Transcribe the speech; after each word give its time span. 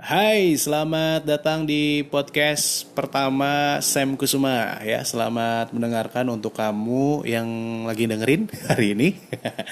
Hai, 0.00 0.56
selamat 0.56 1.28
datang 1.28 1.68
di 1.68 2.00
podcast 2.08 2.88
pertama 2.96 3.84
Sam 3.84 4.16
Kusuma 4.16 4.80
ya. 4.80 5.04
Selamat 5.04 5.76
mendengarkan 5.76 6.24
untuk 6.32 6.56
kamu 6.56 7.28
yang 7.28 7.44
lagi 7.84 8.08
dengerin 8.08 8.48
hari 8.72 8.96
ini. 8.96 9.12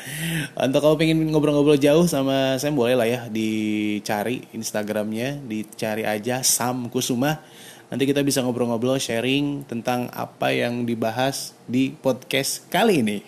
untuk 0.68 0.84
kamu 0.84 0.94
pengen 1.00 1.18
ngobrol-ngobrol 1.32 1.80
jauh 1.80 2.04
sama 2.04 2.60
Sam 2.60 2.76
boleh 2.76 2.92
lah 2.92 3.08
ya 3.08 3.24
dicari 3.32 4.44
Instagramnya, 4.52 5.40
dicari 5.40 6.04
aja 6.04 6.44
Sam 6.44 6.92
Kusuma. 6.92 7.40
Nanti 7.88 8.04
kita 8.04 8.20
bisa 8.20 8.44
ngobrol-ngobrol 8.44 9.00
sharing 9.00 9.64
tentang 9.64 10.12
apa 10.12 10.52
yang 10.52 10.84
dibahas 10.84 11.56
di 11.64 11.88
podcast 11.88 12.68
kali 12.68 13.00
ini. 13.00 13.24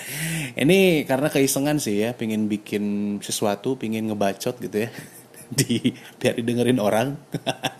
ini 0.64 1.04
karena 1.04 1.28
keisengan 1.28 1.76
sih 1.76 2.08
ya, 2.08 2.16
pengen 2.16 2.48
bikin 2.48 3.20
sesuatu, 3.20 3.76
pengen 3.76 4.08
ngebacot 4.08 4.56
gitu 4.64 4.88
ya 4.88 5.17
di 5.58 5.92
biar 6.20 6.36
didengerin 6.36 6.80
orang. 6.80 7.16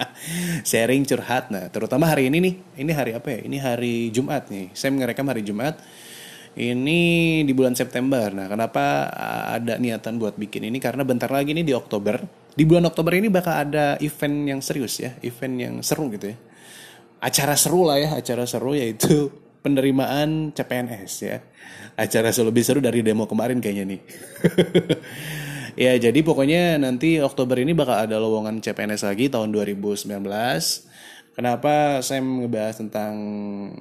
Sharing 0.69 1.05
curhat. 1.05 1.53
Nah 1.53 1.69
terutama 1.69 2.09
hari 2.09 2.33
ini 2.33 2.39
nih. 2.41 2.55
Ini 2.81 2.93
hari 2.97 3.13
apa 3.13 3.29
ya? 3.29 3.41
Ini 3.45 3.57
hari 3.61 3.95
Jumat 4.09 4.49
nih. 4.49 4.73
Saya 4.73 4.97
ngerekam 4.97 5.29
hari 5.29 5.45
Jumat. 5.45 5.77
Ini 6.59 7.01
di 7.45 7.53
bulan 7.55 7.77
September. 7.77 8.33
Nah 8.33 8.49
kenapa 8.49 9.13
ada 9.53 9.77
niatan 9.77 10.17
buat 10.17 10.35
bikin 10.41 10.67
ini? 10.67 10.81
Karena 10.81 11.05
bentar 11.05 11.29
lagi 11.29 11.53
nih 11.53 11.65
di 11.65 11.75
Oktober. 11.77 12.19
Di 12.57 12.65
bulan 12.67 12.89
Oktober 12.89 13.15
ini 13.15 13.31
bakal 13.31 13.69
ada 13.69 13.95
event 14.01 14.57
yang 14.57 14.61
serius 14.65 14.99
ya. 14.99 15.15
Event 15.23 15.55
yang 15.61 15.75
seru 15.85 16.11
gitu 16.11 16.33
ya. 16.33 16.37
Acara 17.23 17.55
seru 17.55 17.87
lah 17.87 18.01
ya. 18.01 18.09
Acara 18.17 18.49
seru 18.49 18.75
yaitu 18.75 19.31
penerimaan 19.61 20.51
CPNS 20.57 21.13
ya. 21.23 21.39
Acara 21.99 22.31
lebih 22.31 22.63
seru 22.65 22.79
dari 22.79 23.03
demo 23.03 23.27
kemarin 23.27 23.59
kayaknya 23.59 23.99
nih 23.99 24.01
Ya 25.79 25.95
jadi 25.95 26.27
pokoknya 26.27 26.75
nanti 26.83 27.23
Oktober 27.23 27.55
ini 27.63 27.71
bakal 27.71 28.03
ada 28.03 28.19
lowongan 28.19 28.59
CPNS 28.59 29.07
lagi 29.07 29.31
tahun 29.31 29.55
2019. 29.55 30.11
Kenapa 31.39 32.03
saya 32.03 32.19
ngebahas 32.19 32.83
tentang 32.83 33.15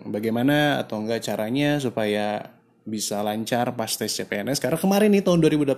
bagaimana 0.05 0.77
atau 0.77 1.01
enggak 1.01 1.25
caranya 1.25 1.81
supaya 1.81 2.53
bisa 2.85 3.25
lancar 3.25 3.73
pas 3.73 3.89
tes 3.89 4.13
CPNS 4.13 4.61
karena 4.61 4.77
kemarin 4.77 5.09
nih 5.09 5.25
tahun 5.25 5.41
2018 5.41 5.73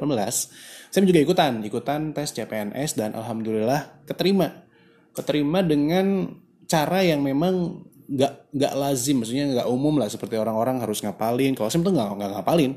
saya 0.91 1.07
juga 1.07 1.23
ikutan. 1.23 1.63
Ikutan 1.63 2.11
tes 2.11 2.35
CPNS 2.35 2.99
dan 2.99 3.15
alhamdulillah 3.15 4.03
keterima. 4.03 4.67
Keterima 5.15 5.63
dengan 5.63 6.35
cara 6.67 6.99
yang 6.99 7.23
memang 7.23 7.79
nggak 8.11 8.51
nggak 8.59 8.73
lazim. 8.75 9.23
Maksudnya 9.23 9.55
nggak 9.55 9.67
umum 9.71 9.95
lah 9.95 10.11
seperti 10.11 10.35
orang-orang 10.35 10.83
harus 10.83 10.99
ngapalin. 10.99 11.55
Kalau 11.55 11.71
saya 11.71 11.79
tuh 11.79 11.95
nggak 11.95 12.09
nggak 12.11 12.31
ngapalin 12.35 12.75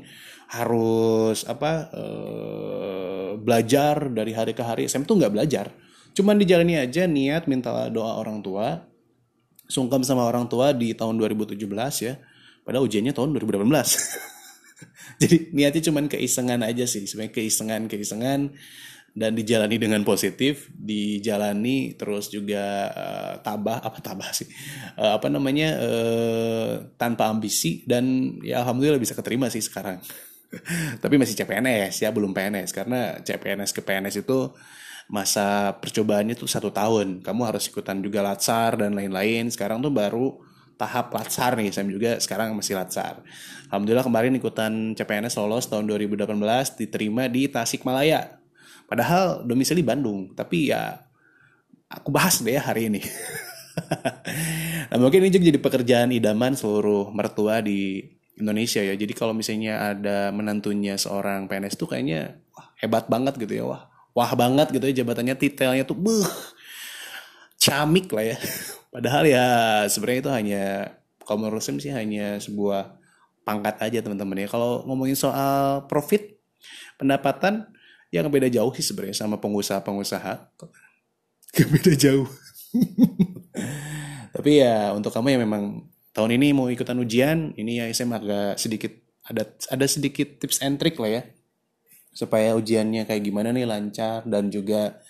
harus 0.51 1.47
apa 1.47 1.91
uh, 1.93 3.29
belajar 3.39 4.11
dari 4.11 4.31
hari 4.35 4.51
ke 4.51 4.63
hari. 4.63 4.83
Saya 4.89 5.05
tuh 5.07 5.19
nggak 5.19 5.33
belajar, 5.33 5.71
cuman 6.17 6.39
dijalani 6.39 6.79
aja 6.79 7.07
niat 7.07 7.47
minta 7.47 7.87
doa 7.89 8.19
orang 8.19 8.43
tua, 8.43 8.83
sungkem 9.67 10.03
sama 10.03 10.27
orang 10.27 10.49
tua 10.49 10.75
di 10.75 10.93
tahun 10.93 11.19
2017 11.19 11.55
ya. 12.03 12.19
Padahal 12.63 12.87
ujiannya 12.87 13.11
tahun 13.11 13.35
2018. 13.35 13.67
Jadi 15.21 15.35
niatnya 15.51 15.81
cuman 15.91 16.05
keisengan 16.07 16.63
aja 16.63 16.87
sih, 16.87 17.03
sebenarnya 17.03 17.33
keisengan 17.35 17.81
keisengan 17.91 18.55
dan 19.13 19.37
dijalani 19.37 19.77
dengan 19.77 20.01
positif, 20.01 20.73
dijalani 20.73 21.93
terus 21.93 22.33
juga 22.33 22.89
uh, 22.89 23.33
tabah 23.45 23.85
apa 23.85 23.99
tabah 24.01 24.33
sih, 24.33 24.49
uh, 24.97 25.21
apa 25.21 25.29
namanya 25.29 25.77
uh, 25.77 26.71
tanpa 26.97 27.29
ambisi 27.29 27.85
dan 27.85 28.35
ya 28.41 28.65
alhamdulillah 28.65 28.97
bisa 28.97 29.13
keterima 29.13 29.53
sih 29.53 29.61
sekarang. 29.61 30.01
Tapi 31.03 31.15
masih 31.17 31.35
CPNS 31.37 32.03
ya 32.03 32.09
belum 32.13 32.31
PNS 32.31 32.69
karena 32.73 33.19
CPNS 33.21 33.71
ke 33.73 33.81
PNS 33.81 34.25
itu 34.25 34.53
masa 35.11 35.75
percobaannya 35.77 36.35
tuh 36.37 36.47
satu 36.47 36.71
tahun. 36.71 37.21
Kamu 37.25 37.41
harus 37.43 37.67
ikutan 37.67 37.99
juga 37.99 38.23
latsar 38.23 38.79
dan 38.79 38.95
lain-lain. 38.95 39.51
Sekarang 39.51 39.83
tuh 39.83 39.91
baru 39.91 40.39
tahap 40.79 41.13
latsar 41.13 41.55
nih 41.59 41.69
saya 41.69 41.85
juga 41.87 42.17
sekarang 42.19 42.55
masih 42.55 42.79
latsar. 42.79 43.21
Alhamdulillah 43.69 44.05
kemarin 44.05 44.37
ikutan 44.37 44.93
CPNS 44.97 45.37
lolos 45.41 45.69
tahun 45.69 45.89
2018 45.89 46.29
diterima 46.79 47.27
di 47.29 47.49
Tasikmalaya. 47.49 48.39
Padahal 48.87 49.41
domisili 49.47 49.81
Bandung 49.81 50.31
tapi 50.35 50.69
ya 50.69 51.01
aku 51.89 52.09
bahas 52.13 52.41
deh 52.41 52.55
ya 52.55 52.63
hari 52.63 52.89
ini. 52.89 53.01
Nah 54.93 55.01
mungkin 55.01 55.25
ini 55.25 55.33
juga 55.33 55.49
jadi 55.49 55.57
pekerjaan 55.57 56.13
idaman 56.13 56.53
seluruh 56.53 57.09
mertua 57.09 57.65
di 57.65 58.05
Indonesia 58.37 58.81
ya. 58.81 58.93
Jadi 58.97 59.13
kalau 59.13 59.33
misalnya 59.35 59.93
ada 59.93 60.33
menantunya 60.33 60.97
seorang 60.97 61.45
PNS 61.45 61.77
tuh 61.77 61.89
kayaknya 61.89 62.41
wah, 62.53 62.67
hebat 62.81 63.05
banget 63.09 63.37
gitu 63.37 63.53
ya. 63.53 63.63
Wah, 63.65 63.89
wah 64.13 64.31
banget 64.33 64.73
gitu 64.73 64.85
ya 64.89 65.03
jabatannya 65.03 65.35
titelnya 65.37 65.83
tuh 65.85 65.97
buh 65.97 66.25
camik 67.61 68.09
lah 68.09 68.33
ya. 68.33 68.37
Padahal 68.93 69.23
ya 69.25 69.47
sebenarnya 69.89 70.19
itu 70.21 70.31
hanya 70.31 70.65
kalau 71.23 71.37
menurut 71.45 71.63
saya 71.63 71.79
sih 71.79 71.93
hanya 71.93 72.37
sebuah 72.37 72.99
pangkat 73.47 73.75
aja 73.79 73.99
teman-teman 74.03 74.43
ya. 74.43 74.47
Kalau 74.49 74.83
ngomongin 74.87 75.15
soal 75.15 75.85
profit, 75.87 76.39
pendapatan 76.97 77.69
yang 78.13 78.29
beda 78.29 78.49
jauh 78.49 78.71
sih 78.77 78.85
sebenarnya 78.85 79.17
sama 79.17 79.37
pengusaha-pengusaha. 79.41 80.33
Beda 81.73 81.93
jauh. 81.97 82.27
Tapi 84.33 84.51
ya 84.61 84.93
untuk 84.97 85.13
kamu 85.13 85.37
yang 85.37 85.43
memang 85.45 85.92
tahun 86.13 86.37
ini 86.37 86.53
mau 86.53 86.69
ikutan 86.69 86.97
ujian, 87.01 87.57
ini 87.57 87.81
ya 87.81 87.89
saya 87.91 88.15
agak 88.15 88.61
sedikit 88.61 88.93
ada 89.25 89.43
ada 89.71 89.85
sedikit 89.87 90.39
tips 90.39 90.61
and 90.61 90.77
trick 90.77 90.99
lah 90.99 91.19
ya 91.19 91.23
supaya 92.13 92.53
ujiannya 92.53 93.09
kayak 93.09 93.25
gimana 93.25 93.49
nih 93.49 93.65
lancar 93.65 94.21
dan 94.29 94.53
juga 94.53 95.01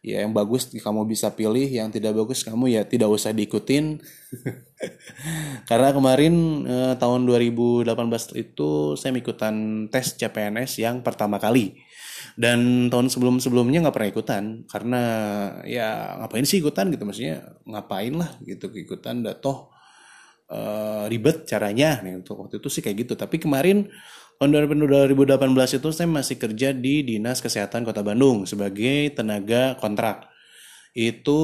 ya 0.00 0.22
yang 0.24 0.32
bagus 0.32 0.70
kamu 0.70 1.04
bisa 1.10 1.34
pilih 1.34 1.66
yang 1.66 1.92
tidak 1.92 2.16
bagus 2.16 2.46
kamu 2.46 2.72
ya 2.72 2.82
tidak 2.88 3.12
usah 3.12 3.36
diikutin. 3.36 4.00
Karena 5.68 5.92
kemarin 5.92 6.64
eh, 6.64 6.94
tahun 6.96 7.28
2018 7.28 7.84
itu 8.40 8.94
saya 8.96 9.12
ikutan 9.12 9.86
tes 9.92 10.16
CPNS 10.16 10.80
yang 10.80 11.04
pertama 11.04 11.36
kali. 11.36 11.84
Dan 12.38 12.86
tahun 12.86 13.10
sebelum 13.10 13.42
sebelumnya 13.42 13.82
nggak 13.82 13.94
pernah 13.94 14.10
ikutan 14.14 14.42
karena 14.70 15.02
ya 15.66 16.18
ngapain 16.22 16.46
sih 16.46 16.62
ikutan 16.62 16.86
gitu 16.94 17.02
maksudnya 17.02 17.42
ngapain 17.66 18.14
lah 18.14 18.30
gitu 18.46 18.70
ikutan 18.74 19.26
dah 19.26 19.34
toh 19.38 19.74
uh, 20.52 21.04
ribet 21.08 21.44
caranya. 21.44 22.00
Nih 22.04 22.18
untuk 22.20 22.40
waktu 22.44 22.60
itu 22.60 22.68
sih 22.68 22.82
kayak 22.84 23.08
gitu. 23.08 23.14
Tapi 23.14 23.36
kemarin 23.40 23.88
tahun 24.40 24.50
2018 24.54 25.78
itu 25.78 25.88
saya 25.90 26.08
masih 26.08 26.36
kerja 26.38 26.70
di 26.72 27.04
Dinas 27.04 27.42
Kesehatan 27.42 27.84
Kota 27.84 28.00
Bandung 28.02 28.48
sebagai 28.48 29.12
tenaga 29.14 29.76
kontrak. 29.78 30.28
Itu 30.96 31.40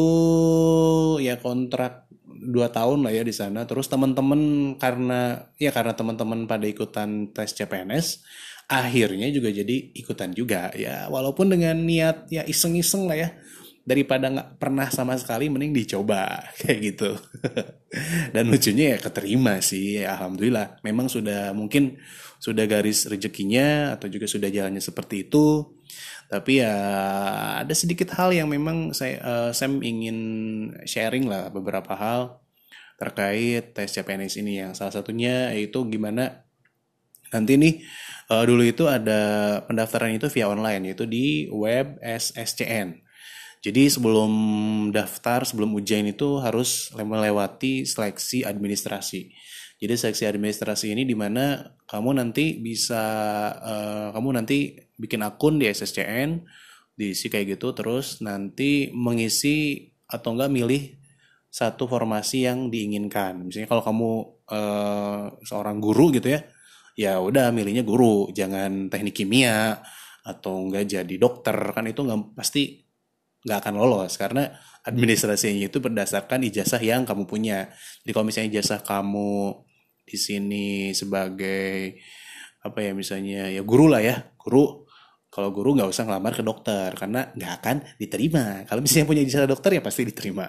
ya 1.21 1.39
kontrak 1.39 2.11
dua 2.25 2.69
tahun 2.73 3.07
lah 3.07 3.13
ya 3.15 3.23
di 3.23 3.35
sana. 3.35 3.69
Terus 3.69 3.87
teman-teman 3.87 4.75
karena 4.81 5.49
ya 5.61 5.71
karena 5.71 5.95
teman-teman 5.95 6.49
pada 6.51 6.67
ikutan 6.67 7.31
tes 7.31 7.55
CPNS 7.55 8.25
akhirnya 8.69 9.29
juga 9.29 9.53
jadi 9.53 9.93
ikutan 9.95 10.33
juga. 10.33 10.73
Ya 10.75 11.07
walaupun 11.13 11.53
dengan 11.53 11.77
niat 11.85 12.29
ya 12.33 12.43
iseng-iseng 12.45 13.07
lah 13.07 13.17
ya 13.17 13.29
daripada 13.85 14.33
nggak 14.33 14.51
pernah 14.57 14.89
sama 14.89 15.15
sekali 15.21 15.53
mending 15.53 15.77
dicoba. 15.77 16.41
Kayak 16.61 16.79
gitu. 16.81 17.11
Dan 18.35 18.51
lucunya 18.51 18.97
ya 18.97 18.99
keterima 18.99 19.61
sih 19.61 20.01
ya, 20.03 20.17
alhamdulillah. 20.17 20.81
Memang 20.83 21.07
sudah 21.13 21.53
mungkin 21.53 22.01
sudah 22.41 22.65
garis 22.65 23.07
rezekinya 23.07 23.95
atau 23.95 24.09
juga 24.09 24.25
sudah 24.25 24.49
jalannya 24.49 24.81
seperti 24.81 25.29
itu. 25.29 25.77
Tapi 26.27 26.65
ya 26.65 26.75
ada 27.63 27.75
sedikit 27.77 28.11
hal 28.17 28.33
yang 28.33 28.49
memang 28.49 28.97
saya 28.97 29.21
uh, 29.21 29.51
Sam 29.53 29.85
ingin 29.85 30.19
sharing 30.89 31.29
lah 31.29 31.53
beberapa 31.53 31.93
hal 31.95 32.41
terkait 32.97 33.77
tes 33.77 33.93
CPNS 33.93 34.41
ini. 34.41 34.65
Yang 34.65 34.81
salah 34.81 34.95
satunya 34.97 35.53
yaitu 35.53 35.85
gimana 35.87 36.49
nanti 37.31 37.59
nih 37.59 37.83
uh, 38.33 38.45
dulu 38.47 38.63
itu 38.63 38.87
ada 38.87 39.59
pendaftaran 39.67 40.15
itu 40.15 40.31
via 40.31 40.47
online 40.47 40.87
yaitu 40.91 41.03
di 41.03 41.51
web 41.51 41.99
SSCN 41.99 43.04
jadi 43.65 43.89
sebelum 43.89 44.33
daftar, 44.93 45.49
sebelum 45.49 45.73
ujian 45.73 46.05
itu 46.05 46.37
harus 46.37 46.93
melewati 46.93 47.89
seleksi 47.89 48.45
administrasi. 48.45 49.33
Jadi 49.81 49.95
seleksi 49.97 50.29
administrasi 50.29 50.93
ini 50.93 51.09
di 51.09 51.17
mana 51.17 51.73
kamu 51.89 52.21
nanti 52.21 52.61
bisa, 52.61 53.01
uh, 53.57 54.09
kamu 54.13 54.37
nanti 54.37 54.77
bikin 55.01 55.25
akun 55.25 55.57
di 55.57 55.73
SSCN, 55.73 56.45
diisi 56.93 57.33
kayak 57.33 57.57
gitu, 57.57 57.73
terus 57.73 58.21
nanti 58.21 58.93
mengisi 58.93 59.89
atau 60.13 60.37
enggak 60.37 60.53
milih 60.53 60.83
satu 61.49 61.89
formasi 61.89 62.45
yang 62.45 62.69
diinginkan. 62.69 63.49
Misalnya 63.49 63.73
kalau 63.73 63.81
kamu 63.81 64.11
uh, 64.53 65.25
seorang 65.41 65.81
guru 65.81 66.13
gitu 66.13 66.37
ya, 66.37 66.45
ya 67.01 67.17
udah 67.17 67.49
milihnya 67.49 67.81
guru, 67.81 68.29
jangan 68.29 68.93
teknik 68.93 69.25
kimia 69.25 69.81
atau 70.21 70.69
enggak 70.69 70.85
jadi 70.85 71.15
dokter 71.17 71.57
kan 71.73 71.89
itu 71.89 72.05
nggak 72.05 72.37
pasti 72.37 72.84
nggak 73.45 73.59
akan 73.61 73.75
lolos 73.77 74.17
karena 74.17 74.49
administrasinya 74.85 75.69
itu 75.69 75.79
berdasarkan 75.81 76.45
ijazah 76.49 76.81
yang 76.81 77.05
kamu 77.05 77.29
punya. 77.29 77.69
Jadi 78.05 78.11
kalau 78.17 78.27
misalnya 78.29 78.49
ijazah 78.57 78.81
kamu 78.81 79.65
di 80.05 80.17
sini 80.21 80.93
sebagai 80.93 82.01
apa 82.65 82.81
ya 82.81 82.97
misalnya 82.97 83.53
ya 83.53 83.61
guru 83.61 83.93
lah 83.93 84.01
ya 84.01 84.17
guru 84.41 84.89
kalau 85.29 85.53
guru 85.53 85.77
nggak 85.77 85.91
usah 85.91 86.09
ngelamar 86.09 86.33
ke 86.33 86.45
dokter 86.47 86.89
karena 86.97 87.29
nggak 87.37 87.53
akan 87.61 87.77
diterima. 88.01 88.65
Kalau 88.65 88.81
misalnya 88.81 89.07
punya 89.09 89.23
ijazah 89.27 89.49
dokter 89.51 89.77
ya 89.77 89.83
pasti 89.85 90.07
diterima. 90.07 90.47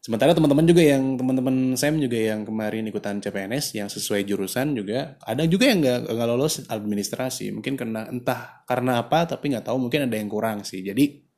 Sementara 0.00 0.32
teman-teman 0.32 0.64
juga 0.64 0.80
yang 0.80 1.16
teman-teman 1.20 1.76
Sam 1.76 2.00
juga 2.00 2.16
yang 2.16 2.44
kemarin 2.44 2.88
ikutan 2.88 3.20
CPNS 3.20 3.76
yang 3.76 3.88
sesuai 3.92 4.24
jurusan 4.24 4.72
juga 4.72 5.20
ada 5.20 5.44
juga 5.44 5.68
yang 5.68 5.84
nggak 5.84 6.12
nggak 6.12 6.28
lolos 6.28 6.64
administrasi. 6.68 7.52
Mungkin 7.52 7.76
karena 7.76 8.08
entah 8.08 8.64
karena 8.64 9.00
apa 9.00 9.28
tapi 9.28 9.52
nggak 9.52 9.68
tahu 9.68 9.76
mungkin 9.76 10.08
ada 10.08 10.16
yang 10.16 10.28
kurang 10.28 10.64
sih. 10.64 10.80
Jadi 10.84 11.29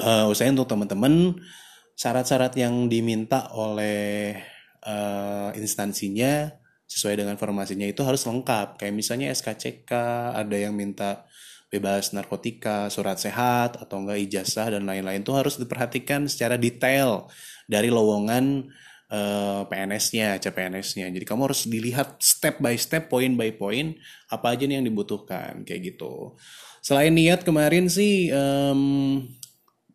uh, 0.00 0.30
usahain 0.30 0.56
untuk 0.56 0.68
teman-teman 0.68 1.36
syarat-syarat 1.96 2.52
yang 2.60 2.92
diminta 2.92 3.48
oleh 3.56 4.36
uh, 4.84 5.50
instansinya 5.56 6.52
sesuai 6.86 7.18
dengan 7.24 7.36
formasinya 7.40 7.88
itu 7.88 8.04
harus 8.06 8.22
lengkap. 8.28 8.78
Kayak 8.78 8.94
misalnya 8.94 9.32
SKCK, 9.34 9.90
ada 10.36 10.56
yang 10.56 10.76
minta 10.76 11.26
bebas 11.66 12.14
narkotika, 12.14 12.86
surat 12.88 13.18
sehat, 13.18 13.76
atau 13.82 13.98
enggak 13.98 14.22
ijazah, 14.22 14.70
dan 14.70 14.86
lain-lain 14.86 15.20
itu 15.20 15.34
harus 15.34 15.58
diperhatikan 15.58 16.30
secara 16.30 16.54
detail 16.54 17.26
dari 17.66 17.90
lowongan 17.90 18.70
uh, 19.10 19.66
PNS-nya, 19.66 20.38
CPNS-nya. 20.38 21.10
Jadi 21.10 21.24
kamu 21.26 21.50
harus 21.50 21.66
dilihat 21.66 22.22
step 22.22 22.62
by 22.62 22.78
step, 22.78 23.10
point 23.10 23.34
by 23.34 23.50
point, 23.50 23.98
apa 24.30 24.54
aja 24.54 24.62
nih 24.62 24.78
yang 24.78 24.86
dibutuhkan, 24.86 25.66
kayak 25.66 25.94
gitu. 25.94 26.38
Selain 26.86 27.10
niat 27.10 27.42
kemarin 27.42 27.90
sih, 27.90 28.30
um, 28.30 29.26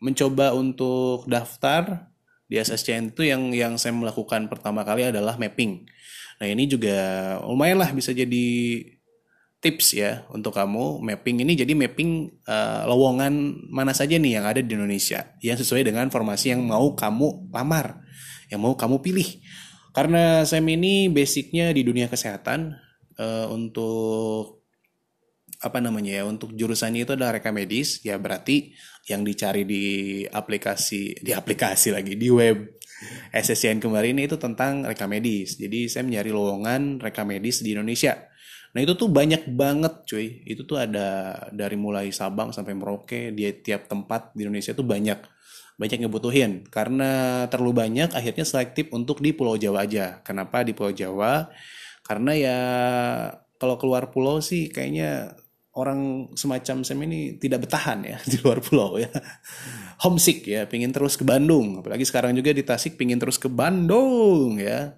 mencoba 0.02 0.58
untuk 0.58 1.30
daftar 1.30 2.10
di 2.52 2.60
SSCN 2.60 3.16
itu 3.16 3.24
yang 3.24 3.54
yang 3.56 3.74
saya 3.80 3.96
melakukan 3.96 4.52
pertama 4.52 4.84
kali 4.84 5.08
adalah 5.08 5.40
mapping. 5.40 5.88
Nah 6.42 6.48
ini 6.50 6.68
juga 6.68 6.98
lumayan 7.46 7.80
lah 7.80 7.94
bisa 7.94 8.12
jadi 8.12 8.48
tips 9.62 9.94
ya 9.94 10.26
untuk 10.34 10.58
kamu 10.58 11.06
mapping 11.06 11.46
ini 11.46 11.54
jadi 11.54 11.78
mapping 11.78 12.42
uh, 12.50 12.90
lowongan 12.90 13.62
mana 13.70 13.94
saja 13.94 14.18
nih 14.18 14.42
yang 14.42 14.46
ada 14.50 14.58
di 14.58 14.74
Indonesia 14.74 15.38
yang 15.38 15.54
sesuai 15.54 15.86
dengan 15.86 16.10
formasi 16.10 16.50
yang 16.52 16.66
mau 16.66 16.98
kamu 16.98 17.54
lamar, 17.54 18.02
yang 18.50 18.60
mau 18.60 18.74
kamu 18.74 19.00
pilih. 19.00 19.30
Karena 19.94 20.44
saya 20.50 20.66
ini 20.66 21.08
basicnya 21.14 21.70
di 21.72 21.86
dunia 21.86 22.10
kesehatan 22.10 22.74
uh, 23.22 23.48
untuk 23.54 24.66
apa 25.62 25.78
namanya 25.78 26.20
ya 26.20 26.24
untuk 26.26 26.58
jurusannya 26.58 27.06
itu 27.06 27.14
adalah 27.14 27.38
reka 27.38 27.54
medis 27.54 28.02
ya 28.02 28.18
berarti 28.18 28.74
yang 29.10 29.26
dicari 29.26 29.66
di 29.66 29.84
aplikasi 30.28 31.18
di 31.22 31.32
aplikasi 31.34 31.90
lagi 31.94 32.14
di 32.14 32.30
web. 32.30 32.82
SSCN 33.34 33.82
kemarin 33.82 34.22
itu 34.22 34.38
tentang 34.38 34.86
reka 34.86 35.10
medis. 35.10 35.58
Jadi 35.58 35.90
saya 35.90 36.06
mencari 36.06 36.30
lowongan 36.30 37.02
reka 37.02 37.26
medis 37.26 37.66
di 37.66 37.74
Indonesia. 37.74 38.30
Nah 38.72 38.80
itu 38.86 38.94
tuh 38.94 39.10
banyak 39.10 39.50
banget 39.52 40.06
cuy. 40.06 40.46
Itu 40.46 40.70
tuh 40.70 40.78
ada 40.78 41.34
dari 41.50 41.76
mulai 41.76 42.14
Sabang 42.14 42.54
sampai 42.54 42.78
Merauke 42.78 43.34
di 43.34 43.50
tiap 43.66 43.90
tempat 43.90 44.38
di 44.38 44.46
Indonesia 44.46 44.78
tuh 44.78 44.86
banyak. 44.86 45.18
Banyak 45.82 45.98
ngebutuhin. 46.06 46.70
Karena 46.70 47.44
terlalu 47.50 47.74
banyak 47.74 48.14
akhirnya 48.14 48.46
selektif 48.46 48.94
untuk 48.94 49.18
di 49.18 49.34
Pulau 49.34 49.58
Jawa 49.58 49.90
aja. 49.90 50.22
Kenapa 50.22 50.62
di 50.62 50.78
Pulau 50.78 50.94
Jawa? 50.94 51.50
Karena 52.06 52.32
ya 52.38 52.60
kalau 53.62 53.78
keluar 53.78 54.10
pulau 54.10 54.42
sih 54.42 54.74
kayaknya 54.74 55.38
orang 55.72 56.32
semacam 56.36 56.84
Sam 56.84 57.00
ini 57.08 57.40
tidak 57.40 57.68
bertahan 57.68 58.04
ya 58.04 58.18
di 58.32 58.38
luar 58.44 58.60
pulau 58.60 59.00
ya. 59.00 59.10
Homesick 60.02 60.48
ya 60.48 60.66
pingin 60.66 60.92
terus 60.92 61.16
ke 61.16 61.24
Bandung. 61.24 61.80
Apalagi 61.80 62.04
sekarang 62.04 62.36
juga 62.36 62.52
di 62.52 62.66
Tasik 62.66 62.98
pingin 62.98 63.22
terus 63.22 63.38
ke 63.38 63.48
Bandung 63.48 64.58
ya. 64.58 64.98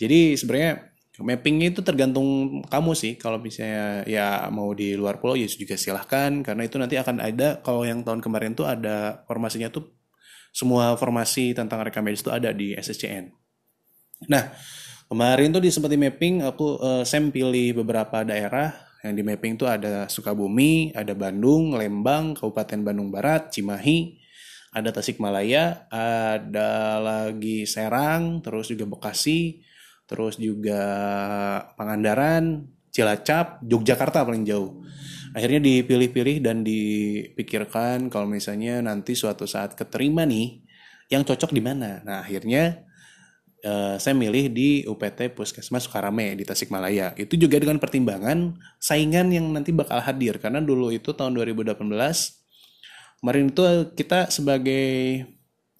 Jadi 0.00 0.34
sebenarnya 0.34 0.90
mappingnya 1.20 1.76
itu 1.76 1.84
tergantung 1.84 2.60
kamu 2.66 2.92
sih. 2.96 3.20
Kalau 3.20 3.36
misalnya 3.36 4.02
ya 4.08 4.48
mau 4.48 4.72
di 4.72 4.96
luar 4.96 5.20
pulau 5.20 5.36
ya 5.36 5.46
juga 5.46 5.76
silahkan. 5.76 6.40
Karena 6.40 6.62
itu 6.64 6.80
nanti 6.80 6.96
akan 6.96 7.20
ada 7.20 7.60
kalau 7.60 7.84
yang 7.84 8.02
tahun 8.02 8.24
kemarin 8.24 8.56
tuh 8.56 8.66
ada 8.66 9.22
formasinya 9.28 9.68
tuh 9.68 10.00
semua 10.50 10.98
formasi 10.98 11.54
tentang 11.54 11.80
rekam 11.86 12.02
medis 12.02 12.22
itu 12.22 12.30
ada 12.30 12.50
di 12.50 12.74
SSCN 12.74 13.30
nah 14.28 14.52
kemarin 15.08 15.54
tuh 15.54 15.62
di 15.64 15.70
mapping 15.96 16.44
aku 16.44 16.76
uh, 16.76 17.02
Sam 17.06 17.32
pilih 17.32 17.80
beberapa 17.80 18.20
daerah 18.26 18.89
yang 19.00 19.14
di 19.16 19.22
mapping 19.24 19.56
itu 19.56 19.64
ada 19.64 20.06
Sukabumi, 20.12 20.92
ada 20.92 21.16
Bandung, 21.16 21.72
Lembang, 21.72 22.36
Kabupaten 22.36 22.84
Bandung 22.84 23.08
Barat, 23.08 23.48
Cimahi, 23.48 24.20
ada 24.70 24.92
Tasikmalaya, 24.92 25.88
ada 25.88 27.00
lagi 27.00 27.64
Serang, 27.64 28.44
terus 28.44 28.68
juga 28.68 28.84
Bekasi, 28.84 29.64
terus 30.04 30.36
juga 30.36 30.82
Pangandaran, 31.80 32.68
Cilacap, 32.92 33.64
Yogyakarta 33.64 34.22
paling 34.26 34.44
jauh. 34.44 34.84
Akhirnya 35.30 35.62
dipilih-pilih 35.62 36.42
dan 36.42 36.66
dipikirkan 36.66 38.10
kalau 38.10 38.26
misalnya 38.26 38.82
nanti 38.82 39.14
suatu 39.14 39.46
saat 39.46 39.78
keterima 39.78 40.26
nih, 40.26 40.60
yang 41.10 41.26
cocok 41.26 41.50
di 41.54 41.62
mana. 41.62 42.02
Nah 42.06 42.22
akhirnya 42.22 42.89
uh, 43.64 43.96
saya 43.96 44.14
milih 44.16 44.52
di 44.52 44.68
UPT 44.84 45.32
Puskesmas 45.32 45.86
Sukarame 45.86 46.36
di 46.36 46.44
Tasikmalaya. 46.44 47.12
Itu 47.16 47.36
juga 47.36 47.60
dengan 47.60 47.80
pertimbangan 47.80 48.56
saingan 48.80 49.32
yang 49.32 49.48
nanti 49.52 49.70
bakal 49.72 50.00
hadir 50.00 50.40
karena 50.40 50.60
dulu 50.60 50.92
itu 50.92 51.12
tahun 51.12 51.36
2018 51.36 51.76
kemarin 53.20 53.52
itu 53.52 53.62
kita 53.94 54.32
sebagai 54.32 54.88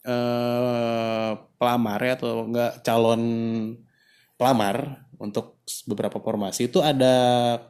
uh, 0.04 1.40
pelamar 1.56 2.00
ya 2.04 2.14
atau 2.20 2.44
enggak 2.44 2.84
calon 2.84 3.22
pelamar 4.36 5.08
untuk 5.20 5.60
beberapa 5.84 6.16
formasi 6.20 6.72
itu 6.72 6.80
ada 6.80 7.14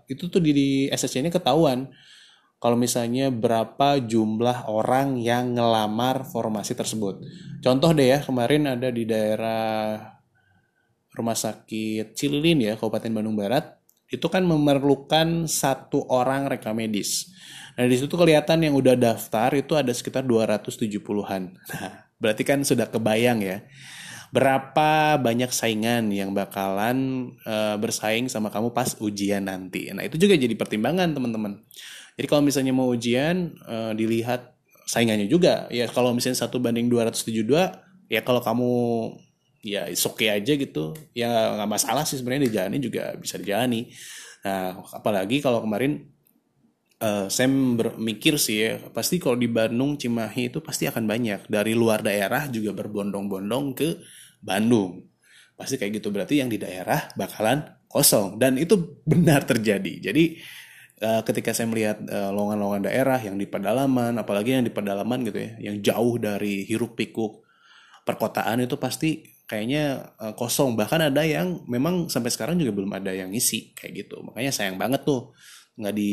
itu 0.06 0.30
tuh 0.30 0.38
di, 0.38 0.50
di 0.54 0.68
SSC 0.90 1.22
ini 1.22 1.30
ketahuan 1.34 1.90
kalau 2.60 2.76
misalnya 2.76 3.32
berapa 3.32 3.96
jumlah 4.04 4.68
orang 4.68 5.16
yang 5.16 5.56
ngelamar 5.56 6.28
formasi 6.28 6.76
tersebut. 6.76 7.24
Contoh 7.64 7.96
deh 7.96 8.12
ya, 8.12 8.18
kemarin 8.20 8.68
ada 8.68 8.92
di 8.92 9.08
daerah 9.08 9.96
Rumah 11.10 11.36
Sakit 11.36 12.12
Cililin 12.12 12.60
ya, 12.60 12.72
Kabupaten 12.76 13.16
Bandung 13.16 13.34
Barat, 13.34 13.80
itu 14.12 14.28
kan 14.28 14.44
memerlukan 14.44 15.48
satu 15.48 16.04
orang 16.12 16.52
rekam 16.52 16.76
medis. 16.76 17.32
Nah, 17.80 17.88
di 17.88 17.96
situ 17.96 18.12
kelihatan 18.12 18.60
yang 18.60 18.76
udah 18.76 18.92
daftar 18.92 19.56
itu 19.56 19.72
ada 19.78 19.94
sekitar 19.96 20.28
270-an. 20.28 21.42
Nah, 21.56 21.92
berarti 22.20 22.42
kan 22.44 22.60
sudah 22.60 22.92
kebayang 22.92 23.40
ya. 23.40 23.64
Berapa 24.30 25.18
banyak 25.18 25.50
saingan 25.50 26.12
yang 26.12 26.36
bakalan 26.36 27.30
uh, 27.48 27.74
bersaing 27.80 28.28
sama 28.28 28.52
kamu 28.52 28.70
pas 28.76 28.94
ujian 29.00 29.48
nanti. 29.48 29.90
Nah, 29.90 30.04
itu 30.04 30.20
juga 30.20 30.36
jadi 30.36 30.54
pertimbangan, 30.54 31.16
teman-teman. 31.16 31.64
Jadi 32.20 32.28
kalau 32.28 32.44
misalnya 32.44 32.76
mau 32.76 32.92
ujian 32.92 33.56
uh, 33.64 33.96
dilihat 33.96 34.52
saingannya 34.84 35.24
juga. 35.24 35.64
Ya 35.72 35.88
kalau 35.88 36.12
misalnya 36.12 36.36
satu 36.36 36.60
banding 36.60 36.92
272 36.92 37.48
ya 38.12 38.20
kalau 38.20 38.44
kamu 38.44 38.68
ya 39.64 39.88
oke 39.88 40.20
okay 40.20 40.28
aja 40.28 40.52
gitu. 40.52 40.92
Ya 41.16 41.56
nggak 41.56 41.80
masalah 41.80 42.04
sih 42.04 42.20
sebenarnya 42.20 42.52
dijalani 42.52 42.76
juga 42.76 43.16
bisa 43.16 43.40
dijalani. 43.40 43.88
Nah 44.44 44.84
apalagi 44.92 45.40
kalau 45.40 45.64
kemarin 45.64 46.12
uh, 47.00 47.32
Sam 47.32 47.80
bermikir 47.80 48.36
sih 48.36 48.68
ya 48.68 48.76
pasti 48.92 49.16
kalau 49.16 49.40
di 49.40 49.48
Bandung 49.48 49.96
Cimahi 49.96 50.52
itu 50.52 50.60
pasti 50.60 50.84
akan 50.92 51.08
banyak. 51.08 51.48
Dari 51.48 51.72
luar 51.72 52.04
daerah 52.04 52.52
juga 52.52 52.76
berbondong-bondong 52.76 53.66
ke 53.72 53.96
Bandung. 54.44 55.08
Pasti 55.56 55.80
kayak 55.80 56.04
gitu. 56.04 56.12
Berarti 56.12 56.44
yang 56.44 56.52
di 56.52 56.60
daerah 56.60 57.08
bakalan 57.16 57.64
kosong. 57.88 58.36
Dan 58.36 58.60
itu 58.60 59.00
benar 59.08 59.48
terjadi. 59.48 60.12
Jadi 60.12 60.36
uh, 61.00 61.22
ketika 61.24 61.50
saya 61.56 61.66
melihat 61.66 61.98
uh, 62.06 62.30
lowongan-lowongan 62.30 62.86
daerah 62.86 63.18
yang 63.18 63.36
di 63.40 63.48
pedalaman, 63.48 64.16
apalagi 64.20 64.56
yang 64.56 64.64
di 64.64 64.72
pedalaman 64.72 65.24
gitu 65.26 65.38
ya, 65.40 65.50
yang 65.72 65.76
jauh 65.80 66.20
dari 66.20 66.68
hiruk 66.68 66.94
pikuk 66.94 67.44
perkotaan 68.04 68.64
itu 68.64 68.76
pasti 68.76 69.24
kayaknya 69.48 70.14
uh, 70.20 70.32
kosong. 70.36 70.76
Bahkan 70.78 71.10
ada 71.12 71.22
yang 71.26 71.64
memang 71.66 72.06
sampai 72.06 72.30
sekarang 72.30 72.60
juga 72.60 72.76
belum 72.76 72.92
ada 72.94 73.10
yang 73.10 73.32
ngisi 73.32 73.74
kayak 73.74 74.06
gitu. 74.06 74.22
Makanya 74.22 74.52
sayang 74.54 74.76
banget 74.78 75.02
tuh 75.02 75.34
nggak 75.80 75.94
di 75.96 76.12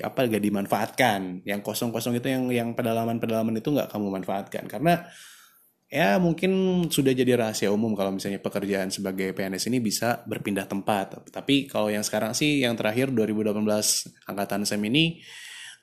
apa 0.00 0.24
nggak 0.24 0.44
dimanfaatkan. 0.44 1.20
Yang 1.44 1.60
kosong-kosong 1.66 2.16
itu 2.18 2.30
yang 2.30 2.48
yang 2.48 2.68
pedalaman-pedalaman 2.72 3.58
itu 3.58 3.68
nggak 3.74 3.90
kamu 3.90 4.08
manfaatkan 4.22 4.64
karena 4.70 5.04
ya 5.94 6.18
mungkin 6.18 6.82
sudah 6.90 7.14
jadi 7.14 7.38
rahasia 7.38 7.70
umum 7.70 7.94
kalau 7.94 8.10
misalnya 8.10 8.42
pekerjaan 8.42 8.90
sebagai 8.90 9.30
PNS 9.30 9.70
ini 9.70 9.78
bisa 9.78 10.26
berpindah 10.26 10.66
tempat. 10.66 11.30
Tapi 11.30 11.70
kalau 11.70 11.86
yang 11.86 12.02
sekarang 12.02 12.34
sih 12.34 12.66
yang 12.66 12.74
terakhir 12.74 13.14
2018 13.14 13.62
angkatan 14.26 14.66
SEM 14.66 14.82
ini 14.90 15.22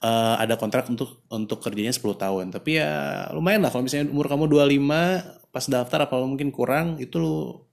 uh, 0.04 0.36
ada 0.36 0.60
kontrak 0.60 0.92
untuk 0.92 1.24
untuk 1.32 1.64
kerjanya 1.64 1.96
10 1.96 2.04
tahun. 2.20 2.46
Tapi 2.52 2.72
ya 2.76 2.92
lumayan 3.32 3.64
lah 3.64 3.72
kalau 3.72 3.88
misalnya 3.88 4.12
umur 4.12 4.28
kamu 4.28 4.52
25 4.52 5.48
pas 5.56 5.66
daftar 5.72 6.00
apa 6.12 6.16
mungkin 6.28 6.52
kurang 6.52 7.00
itu 7.00 7.16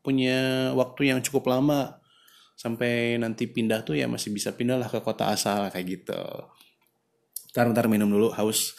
punya 0.07 0.71
waktu 0.79 1.11
yang 1.11 1.19
cukup 1.27 1.51
lama 1.51 1.99
sampai 2.55 3.19
nanti 3.19 3.51
pindah 3.51 3.83
tuh 3.83 3.99
ya 3.99 4.07
masih 4.07 4.31
bisa 4.31 4.55
pindah 4.55 4.79
lah 4.79 4.87
ke 4.87 5.03
kota 5.03 5.27
asal 5.35 5.67
kayak 5.75 5.87
gitu. 5.91 6.23
Ntar, 7.51 7.67
ntar 7.75 7.91
minum 7.91 8.07
dulu 8.07 8.31
haus. 8.31 8.79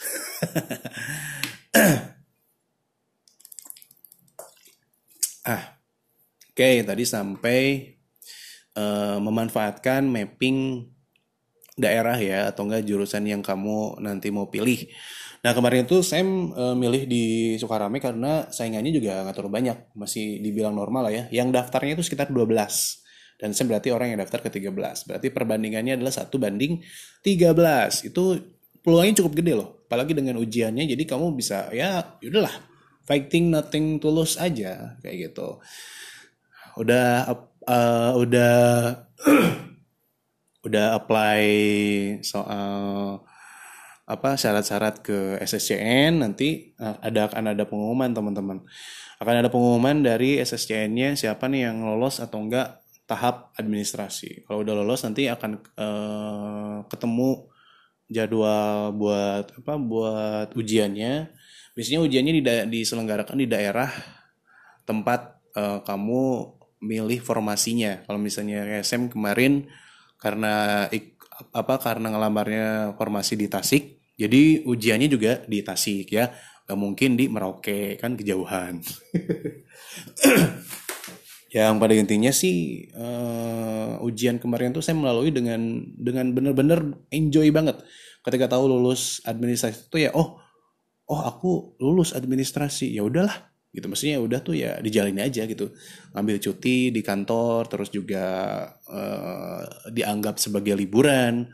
Ah, 5.50 5.74
oke 6.54 6.62
okay, 6.62 6.86
tadi 6.86 7.02
sampai 7.02 7.90
uh, 8.78 9.18
memanfaatkan 9.18 10.06
mapping 10.06 10.86
daerah 11.74 12.14
ya 12.14 12.54
atau 12.54 12.70
enggak 12.70 12.86
jurusan 12.86 13.26
yang 13.26 13.42
kamu 13.42 13.98
nanti 13.98 14.30
mau 14.30 14.46
pilih. 14.46 14.86
Nah 15.42 15.50
kemarin 15.50 15.88
itu 15.88 16.06
saya 16.06 16.22
uh, 16.22 16.76
milih 16.78 17.10
di 17.10 17.24
Sukarame 17.58 17.98
karena 17.98 18.46
saingannya 18.52 18.94
juga 18.94 19.26
nggak 19.26 19.34
terlalu 19.34 19.52
banyak, 19.58 19.78
masih 19.98 20.38
dibilang 20.38 20.78
normal 20.78 21.10
lah 21.10 21.12
ya. 21.18 21.24
Yang 21.34 21.58
daftarnya 21.58 21.98
itu 21.98 22.04
sekitar 22.06 22.30
12 22.30 22.46
dan 23.42 23.50
saya 23.50 23.66
berarti 23.66 23.88
orang 23.90 24.14
yang 24.14 24.20
daftar 24.22 24.38
ke 24.46 24.54
13. 24.54 25.08
Berarti 25.10 25.26
perbandingannya 25.34 25.98
adalah 25.98 26.14
satu 26.14 26.38
banding 26.38 26.78
13. 27.26 28.06
Itu 28.06 28.38
peluangnya 28.86 29.24
cukup 29.24 29.34
gede 29.34 29.52
loh. 29.58 29.82
Apalagi 29.90 30.14
dengan 30.14 30.38
ujiannya 30.38 30.86
jadi 30.86 31.02
kamu 31.08 31.34
bisa 31.34 31.72
ya 31.74 32.04
udahlah 32.22 32.69
fighting 33.04 33.52
nothing 33.52 34.00
tulus 34.02 34.36
aja 34.36 34.96
kayak 35.04 35.30
gitu. 35.30 35.60
Udah 36.78 37.28
uh, 37.66 38.12
udah 38.16 38.54
udah 40.66 40.86
apply 40.96 41.42
soal 42.20 42.68
apa 44.10 44.34
syarat-syarat 44.34 45.06
ke 45.06 45.38
SSCN 45.38 46.20
nanti 46.20 46.74
uh, 46.82 46.98
ada 46.98 47.30
akan 47.30 47.54
ada 47.54 47.62
pengumuman 47.62 48.10
teman-teman 48.10 48.58
akan 49.20 49.34
ada 49.44 49.52
pengumuman 49.52 50.00
dari 50.00 50.40
SSCN-nya 50.40 51.12
siapa 51.12 51.44
nih 51.46 51.68
yang 51.68 51.84
lolos 51.84 52.24
atau 52.24 52.40
enggak 52.40 52.80
tahap 53.04 53.52
administrasi. 53.58 54.48
Kalau 54.48 54.64
udah 54.64 54.74
lolos 54.80 55.04
nanti 55.04 55.28
akan 55.28 55.60
uh, 55.76 56.76
ketemu 56.88 57.50
jadwal 58.08 58.96
buat 58.96 59.52
apa 59.60 59.74
buat 59.76 60.48
ujiannya. 60.56 61.36
Biasanya 61.80 62.04
ujiannya 62.04 62.32
di 62.36 62.42
diselenggarakan 62.44 63.40
di 63.40 63.48
daerah 63.48 63.88
tempat 64.84 65.40
uh, 65.56 65.80
kamu 65.80 66.52
milih 66.84 67.24
formasinya. 67.24 68.04
Kalau 68.04 68.20
misalnya 68.20 68.84
SM 68.84 69.08
kemarin 69.08 69.64
karena 70.20 70.84
ik, 70.92 71.16
apa 71.56 71.80
karena 71.80 72.12
ngelamarnya 72.12 72.92
formasi 73.00 73.40
di 73.40 73.48
Tasik, 73.48 73.96
jadi 74.12 74.60
ujiannya 74.68 75.08
juga 75.08 75.40
di 75.48 75.64
Tasik 75.64 76.12
ya. 76.12 76.28
Gak 76.68 76.76
mungkin 76.76 77.16
di 77.16 77.32
Merauke 77.32 77.96
kan 77.96 78.12
kejauhan. 78.12 78.84
yang 81.56 81.80
pada 81.80 81.96
intinya 81.96 82.28
sih 82.28 82.84
uh, 82.92 84.04
ujian 84.04 84.36
kemarin 84.36 84.76
tuh 84.76 84.84
saya 84.84 85.00
melalui 85.00 85.32
dengan 85.32 85.80
dengan 85.96 86.28
bener-bener 86.30 87.08
enjoy 87.08 87.48
banget 87.50 87.82
ketika 88.22 88.54
tahu 88.54 88.70
lulus 88.70 89.18
administrasi 89.26 89.90
itu 89.90 89.98
ya 89.98 90.14
oh 90.14 90.38
oh 91.10 91.20
aku 91.26 91.74
lulus 91.82 92.14
administrasi. 92.14 92.94
Ya 92.94 93.02
udahlah 93.02 93.50
gitu. 93.74 93.90
Maksudnya 93.90 94.22
udah 94.22 94.38
tuh 94.40 94.54
ya 94.54 94.78
dijalani 94.78 95.26
aja 95.26 95.42
gitu. 95.44 95.74
Ambil 96.14 96.38
cuti 96.38 96.94
di 96.94 97.02
kantor 97.02 97.66
terus 97.66 97.90
juga 97.90 98.24
uh, 98.86 99.90
dianggap 99.90 100.38
sebagai 100.38 100.78
liburan. 100.78 101.50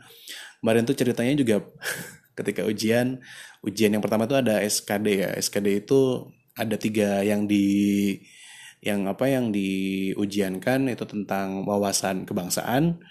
Kemarin 0.61 0.85
tuh 0.85 0.97
ceritanya 0.97 1.33
juga 1.33 1.65
ketika 2.37 2.61
ujian 2.69 3.17
ujian 3.65 3.89
yang 3.89 4.03
pertama 4.05 4.29
tuh 4.29 4.45
ada 4.45 4.61
SKD 4.61 5.07
ya. 5.17 5.29
SKD 5.33 5.85
itu 5.89 6.29
ada 6.53 6.77
tiga 6.77 7.25
yang 7.25 7.49
di 7.49 7.65
yang 8.81 9.09
apa 9.09 9.25
yang 9.25 9.49
diujiankan 9.49 10.93
itu 10.93 11.05
tentang 11.09 11.65
wawasan 11.65 12.29
kebangsaan 12.29 13.01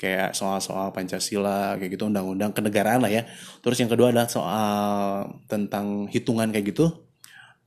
kayak 0.00 0.32
soal-soal 0.32 0.88
Pancasila 0.96 1.76
kayak 1.76 2.00
gitu 2.00 2.08
undang-undang 2.08 2.56
kenegaraan 2.56 3.04
lah 3.04 3.12
ya. 3.12 3.28
Terus 3.60 3.76
yang 3.84 3.92
kedua 3.92 4.08
adalah 4.08 4.32
soal 4.32 5.28
tentang 5.44 6.08
hitungan 6.08 6.48
kayak 6.48 6.72
gitu 6.72 6.88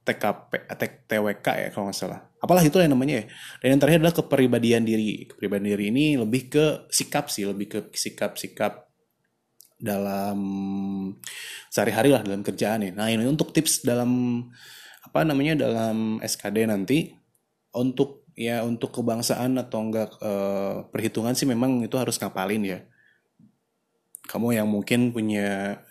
TKP 0.02 0.66
TWK 1.06 1.48
ya 1.48 1.68
kalau 1.70 1.94
nggak 1.94 1.98
salah. 1.98 2.26
Apalah 2.42 2.66
itu 2.66 2.82
yang 2.82 2.98
namanya 2.98 3.22
ya. 3.22 3.26
Dan 3.62 3.78
yang 3.78 3.80
terakhir 3.80 4.00
adalah 4.02 4.18
kepribadian 4.18 4.84
diri. 4.84 5.30
Kepribadian 5.30 5.78
diri 5.78 5.86
ini 5.94 6.06
lebih 6.18 6.50
ke 6.50 6.66
sikap 6.90 7.30
sih 7.30 7.46
lebih 7.46 7.68
ke 7.70 7.80
sikap-sikap 7.94 8.90
dalam 9.78 10.40
sehari-hari 11.70 12.10
lah 12.12 12.26
dalam 12.26 12.42
kerjaan 12.42 12.90
ya. 12.90 12.92
Nah 12.98 13.14
ini 13.14 13.30
untuk 13.30 13.54
tips 13.54 13.86
dalam 13.86 14.42
apa 15.06 15.22
namanya 15.22 15.70
dalam 15.70 16.18
SKD 16.18 16.66
nanti 16.66 17.14
untuk 17.78 18.23
ya 18.34 18.66
untuk 18.66 18.94
kebangsaan 18.94 19.58
atau 19.62 19.80
enggak 19.82 20.10
uh, 20.22 20.86
perhitungan 20.90 21.38
sih 21.38 21.46
memang 21.46 21.86
itu 21.86 21.96
harus 21.98 22.18
ngapalin 22.18 22.64
ya. 22.66 22.80
Kamu 24.26 24.56
yang 24.56 24.70
mungkin 24.70 25.12
punya 25.12 25.82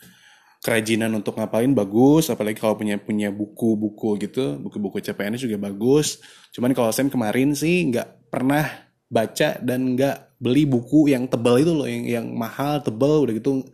kerajinan 0.62 1.10
untuk 1.18 1.34
ngapalin 1.36 1.74
bagus, 1.74 2.30
apalagi 2.30 2.62
kalau 2.62 2.78
punya 2.78 2.94
punya 2.96 3.34
buku-buku 3.34 4.14
gitu, 4.22 4.62
buku-buku 4.62 5.02
CPNS 5.02 5.42
juga 5.44 5.58
bagus. 5.58 6.22
Cuman 6.54 6.70
kalau 6.70 6.94
saya 6.94 7.10
kemarin 7.10 7.50
sih 7.52 7.90
nggak 7.90 8.30
pernah 8.30 8.70
baca 9.10 9.58
dan 9.58 9.98
nggak 9.98 10.38
beli 10.38 10.64
buku 10.64 11.10
yang 11.10 11.26
tebal 11.26 11.58
itu 11.58 11.74
loh, 11.74 11.86
yang 11.90 12.06
yang 12.06 12.26
mahal, 12.30 12.78
tebal 12.78 13.26
udah 13.26 13.34
gitu 13.34 13.66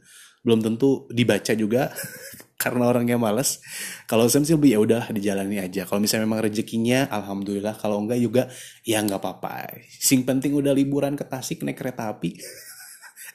belum 0.43 0.65
tentu 0.65 1.05
dibaca 1.13 1.53
juga. 1.53 1.93
karena 2.59 2.91
orangnya 2.91 3.17
males. 3.17 3.63
Kalau 4.11 4.27
Sam 4.27 4.43
sih 4.43 4.59
lebih 4.59 4.75
ya 4.75 4.79
udah 4.83 5.03
dijalani 5.15 5.63
aja. 5.63 5.87
Kalau 5.87 6.03
misalnya 6.03 6.27
memang 6.27 6.43
rezekinya, 6.43 7.07
alhamdulillah. 7.07 7.79
Kalau 7.79 8.03
enggak 8.03 8.19
juga, 8.19 8.43
ya 8.83 8.99
nggak 8.99 9.23
apa-apa. 9.23 9.79
Sing 9.87 10.27
penting 10.27 10.59
udah 10.59 10.75
liburan 10.75 11.15
ke 11.15 11.23
Tasik 11.23 11.63
naik 11.63 11.79
kereta 11.79 12.11
api. 12.11 12.35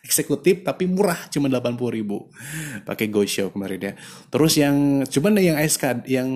eksekutif 0.03 0.67
tapi 0.67 0.83
murah 0.83 1.15
cuma 1.31 1.47
80 1.47 1.79
ribu 1.95 2.27
pakai 2.83 3.07
go 3.07 3.23
show 3.23 3.47
kemarin 3.55 3.79
ya 3.79 3.93
terus 4.27 4.59
yang 4.59 5.07
cuman 5.07 5.39
yang 5.39 5.55
SK 5.63 6.03
yang 6.11 6.29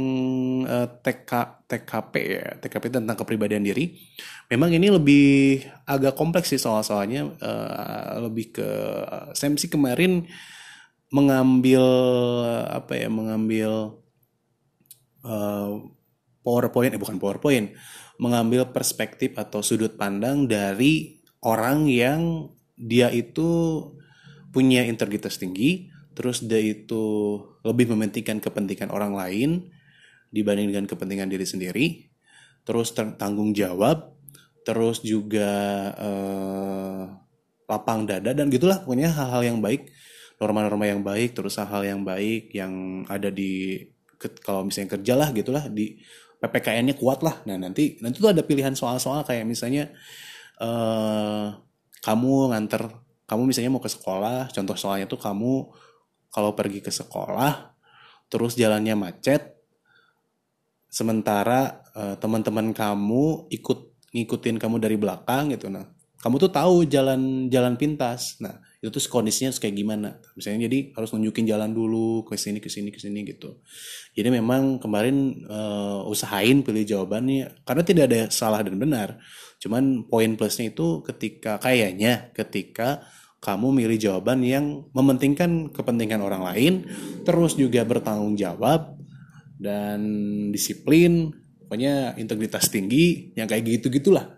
uh, 0.64 0.88
eh, 0.88 0.88
TK 1.04 1.32
TKP 1.68 2.14
ya 2.24 2.48
TKP 2.64 2.96
tentang 2.96 3.20
kepribadian 3.20 3.68
diri 3.68 3.92
memang 4.48 4.72
ini 4.72 4.88
lebih 4.88 5.68
agak 5.84 6.16
kompleks 6.16 6.56
sih 6.56 6.62
soal-soalnya 6.64 7.28
uh, 7.44 8.24
lebih 8.24 8.56
ke 8.56 8.70
Sam 9.36 9.60
sih 9.60 9.68
kemarin 9.68 10.24
mengambil 11.08 11.84
apa 12.68 13.00
ya 13.00 13.08
mengambil 13.08 14.04
uh, 15.24 15.72
PowerPoint 16.44 16.96
eh 16.96 17.00
bukan 17.00 17.20
PowerPoint 17.20 17.76
mengambil 18.20 18.72
perspektif 18.74 19.38
atau 19.38 19.64
sudut 19.64 19.96
pandang 19.96 20.50
dari 20.50 21.22
orang 21.46 21.88
yang 21.88 22.52
dia 22.76 23.14
itu 23.14 23.82
punya 24.52 24.84
integritas 24.84 25.40
tinggi 25.40 25.92
terus 26.18 26.42
dia 26.44 26.58
itu 26.58 27.38
lebih 27.62 27.94
mementingkan 27.94 28.42
kepentingan 28.42 28.90
orang 28.90 29.14
lain 29.14 29.70
dibanding 30.34 30.74
dengan 30.74 30.86
kepentingan 30.90 31.30
diri 31.30 31.46
sendiri 31.46 31.86
terus 32.66 32.92
tanggung 32.92 33.54
jawab 33.56 34.18
terus 34.68 35.00
juga 35.00 35.52
uh, 35.96 37.04
lapang 37.70 38.04
dada 38.04 38.36
dan 38.36 38.52
gitulah 38.52 38.84
pokoknya 38.84 39.14
hal-hal 39.14 39.56
yang 39.56 39.60
baik 39.64 39.88
norma-norma 40.38 40.86
yang 40.86 41.02
baik 41.02 41.34
terus 41.34 41.58
hal-hal 41.58 41.84
yang 41.84 42.02
baik 42.06 42.54
yang 42.54 43.04
ada 43.10 43.34
di 43.34 43.82
kalau 44.42 44.66
misalnya 44.66 44.98
kerja 44.98 45.14
lah 45.14 45.30
gitulah 45.34 45.66
di 45.70 45.98
ppkn-nya 46.38 46.94
kuat 46.98 47.26
lah. 47.26 47.42
Nah 47.50 47.58
nanti 47.58 47.98
nanti 48.02 48.22
tuh 48.22 48.30
ada 48.34 48.46
pilihan 48.46 48.74
soal-soal 48.78 49.26
kayak 49.26 49.46
misalnya 49.46 49.90
uh, 50.62 51.54
kamu 52.06 52.54
nganter 52.54 52.94
kamu 53.28 53.42
misalnya 53.50 53.72
mau 53.74 53.84
ke 53.84 53.92
sekolah 53.92 54.54
contoh 54.54 54.78
soalnya 54.78 55.10
tuh 55.10 55.20
kamu 55.20 55.68
kalau 56.32 56.54
pergi 56.54 56.80
ke 56.80 56.94
sekolah 56.94 57.76
terus 58.30 58.54
jalannya 58.56 58.94
macet 58.94 59.58
sementara 60.88 61.84
uh, 61.94 62.16
teman-teman 62.18 62.72
kamu 62.72 63.52
ikut 63.52 63.80
ngikutin 64.14 64.58
kamu 64.58 64.78
dari 64.80 64.96
belakang 64.96 65.52
gitu. 65.54 65.68
Nah 65.68 65.86
kamu 66.22 66.36
tuh 66.42 66.52
tahu 66.54 66.86
jalan 66.88 67.52
jalan 67.54 67.78
pintas. 67.78 68.40
Nah 68.42 68.58
itu 68.78 68.94
tuh 68.94 69.02
kondisinya 69.10 69.50
kayak 69.58 69.76
gimana? 69.76 70.10
Misalnya 70.38 70.70
jadi 70.70 70.94
harus 70.94 71.10
nunjukin 71.10 71.50
jalan 71.50 71.74
dulu 71.74 72.22
ke 72.30 72.38
sini 72.38 72.62
ke 72.62 72.70
sini 72.70 72.94
ke 72.94 73.02
sini 73.02 73.26
gitu. 73.26 73.62
Jadi 74.14 74.30
memang 74.30 74.78
kemarin 74.78 75.46
uh, 75.50 76.06
usahain 76.06 76.62
pilih 76.62 76.86
jawabannya 76.86 77.66
karena 77.66 77.84
tidak 77.84 78.04
ada 78.14 78.22
salah 78.30 78.62
dan 78.62 78.78
benar. 78.78 79.18
Cuman 79.58 80.06
poin 80.06 80.38
plusnya 80.38 80.70
itu 80.70 81.02
ketika 81.02 81.58
kayaknya 81.58 82.30
ketika 82.38 83.02
kamu 83.42 83.74
milih 83.74 83.98
jawaban 83.98 84.42
yang 84.42 84.86
mementingkan 84.94 85.70
kepentingan 85.70 86.22
orang 86.22 86.42
lain 86.42 86.74
terus 87.22 87.54
juga 87.54 87.86
bertanggung 87.86 88.34
jawab 88.34 88.98
dan 89.62 90.02
disiplin 90.54 91.34
pokoknya 91.66 92.18
integritas 92.18 92.70
tinggi 92.70 93.34
yang 93.38 93.46
kayak 93.46 93.66
gitu 93.78 93.94
gitulah 93.94 94.38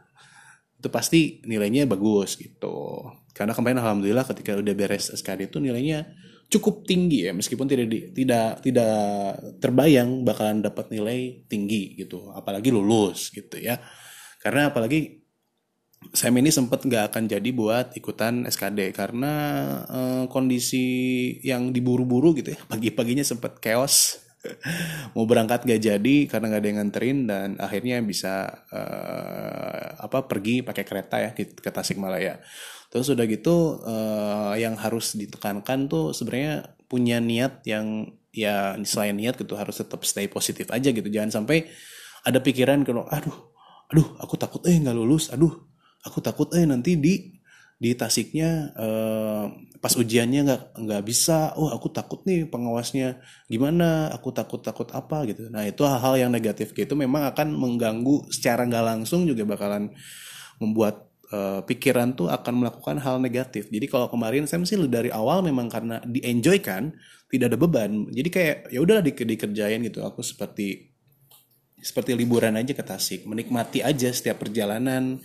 itu 0.79 0.87
pasti 0.87 1.43
nilainya 1.43 1.87
bagus 1.87 2.39
gitu 2.39 3.07
karena 3.39 3.55
kemarin 3.55 3.79
alhamdulillah 3.79 4.27
ketika 4.27 4.51
udah 4.59 4.75
beres 4.75 5.15
SKD 5.15 5.47
itu 5.47 5.63
nilainya 5.63 6.11
cukup 6.51 6.83
tinggi 6.83 7.23
ya. 7.23 7.31
Meskipun 7.31 7.71
tidak 7.71 7.87
tidak 8.11 8.59
tidak 8.59 8.99
terbayang 9.63 10.27
bakalan 10.27 10.59
dapat 10.59 10.91
nilai 10.91 11.47
tinggi 11.47 11.95
gitu. 11.95 12.35
Apalagi 12.35 12.67
lulus 12.67 13.31
gitu 13.31 13.55
ya. 13.55 13.79
Karena 14.43 14.75
apalagi 14.75 15.23
saya 16.11 16.35
ini 16.35 16.51
sempat 16.51 16.83
nggak 16.83 17.15
akan 17.15 17.23
jadi 17.31 17.49
buat 17.55 17.95
ikutan 17.95 18.43
SKD 18.43 18.91
karena 18.91 19.33
eh, 19.87 20.23
kondisi 20.27 20.87
yang 21.39 21.71
diburu-buru 21.71 22.35
gitu 22.35 22.51
ya. 22.51 22.59
Pagi-paginya 22.67 23.23
sempat 23.23 23.63
chaos. 23.63 24.19
Mau 25.15 25.27
berangkat 25.27 25.67
gak 25.67 25.83
jadi 25.83 26.15
karena 26.31 26.47
gak 26.47 26.61
ada 26.63 26.69
yang 26.71 26.79
nganterin 26.79 27.19
dan 27.27 27.49
akhirnya 27.59 27.99
bisa 27.99 28.63
uh, 28.71 29.99
apa 29.99 30.31
pergi 30.31 30.63
pakai 30.63 30.87
kereta 30.87 31.19
ya 31.19 31.35
ke 31.35 31.67
Tasikmalaya. 31.67 32.39
Terus 32.89 33.13
udah 33.13 33.25
gitu 33.29 33.81
uh, 33.85 34.53
yang 34.57 34.73
harus 34.77 35.13
ditekankan 35.13 35.85
tuh 35.85 36.11
sebenarnya 36.11 36.73
punya 36.89 37.21
niat 37.21 37.61
yang 37.69 38.09
ya 38.33 38.77
selain 38.85 39.17
niat 39.17 39.37
gitu 39.37 39.53
harus 39.53 39.77
tetap 39.77 40.01
stay 40.05 40.25
positif 40.25 40.69
aja 40.73 40.89
gitu. 40.89 41.05
Jangan 41.05 41.41
sampai 41.41 41.69
ada 42.25 42.41
pikiran 42.41 42.81
kalau 42.81 43.05
aduh 43.07 43.53
aduh 43.89 44.17
aku 44.21 44.35
takut 44.37 44.61
eh 44.65 44.77
nggak 44.77 44.97
lulus, 44.97 45.29
aduh 45.29 45.53
aku 46.05 46.19
takut 46.21 46.49
eh 46.57 46.65
nanti 46.65 46.97
di 46.97 47.39
di 47.79 47.95
Tasiknya 47.95 48.75
uh, 48.75 49.47
pas 49.79 49.95
ujiannya 49.95 50.43
nggak 50.43 50.63
nggak 50.83 51.03
bisa 51.07 51.55
oh 51.55 51.71
aku 51.71 51.87
takut 51.95 52.19
nih 52.27 52.43
pengawasnya 52.51 53.23
gimana 53.47 54.11
aku 54.11 54.35
takut 54.35 54.59
takut 54.59 54.91
apa 54.91 55.23
gitu 55.31 55.47
nah 55.47 55.63
itu 55.63 55.79
hal-hal 55.87 56.27
yang 56.27 56.31
negatif 56.35 56.75
gitu 56.75 56.99
memang 56.99 57.31
akan 57.31 57.55
mengganggu 57.55 58.27
secara 58.35 58.67
nggak 58.67 58.83
langsung 58.83 59.23
juga 59.23 59.47
bakalan 59.47 59.95
membuat 60.59 61.08
uh, 61.33 61.61
pikiran 61.65 62.13
tuh 62.17 62.27
akan 62.29 62.65
melakukan 62.65 62.97
hal 63.01 63.21
negatif. 63.21 63.69
Jadi 63.69 63.85
kalau 63.85 64.09
kemarin 64.09 64.49
saya 64.49 64.61
sih 64.65 64.77
dari 64.89 65.13
awal 65.13 65.45
memang 65.45 65.69
karena 65.69 66.01
di 66.05 66.21
enjoy 66.25 66.59
kan 66.61 66.93
tidak 67.29 67.53
ada 67.53 67.57
beban. 67.57 68.09
Jadi 68.09 68.29
kayak 68.29 68.55
ya 68.73 68.79
udahlah 68.81 69.03
di, 69.05 69.13
dikerjain 69.13 69.81
gitu. 69.85 70.01
Aku 70.05 70.25
seperti 70.25 70.89
seperti 71.79 72.11
liburan 72.17 72.57
aja 72.57 72.73
ke 72.75 72.83
Tasik. 72.83 73.23
Menikmati 73.29 73.85
aja 73.85 74.09
setiap 74.11 74.41
perjalanan 74.43 75.21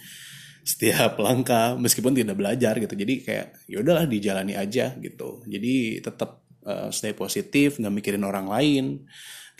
setiap 0.64 1.20
langkah 1.20 1.76
meskipun 1.76 2.16
tidak 2.16 2.40
belajar 2.40 2.80
gitu. 2.80 2.96
Jadi 2.96 3.14
kayak 3.20 3.68
ya 3.68 3.84
udahlah 3.84 4.08
dijalani 4.08 4.56
aja 4.56 4.96
gitu. 4.96 5.44
Jadi 5.44 6.00
tetap 6.00 6.40
uh, 6.64 6.88
stay 6.88 7.12
positif 7.12 7.76
nggak 7.76 7.92
mikirin 7.92 8.24
orang 8.24 8.48
lain 8.48 9.04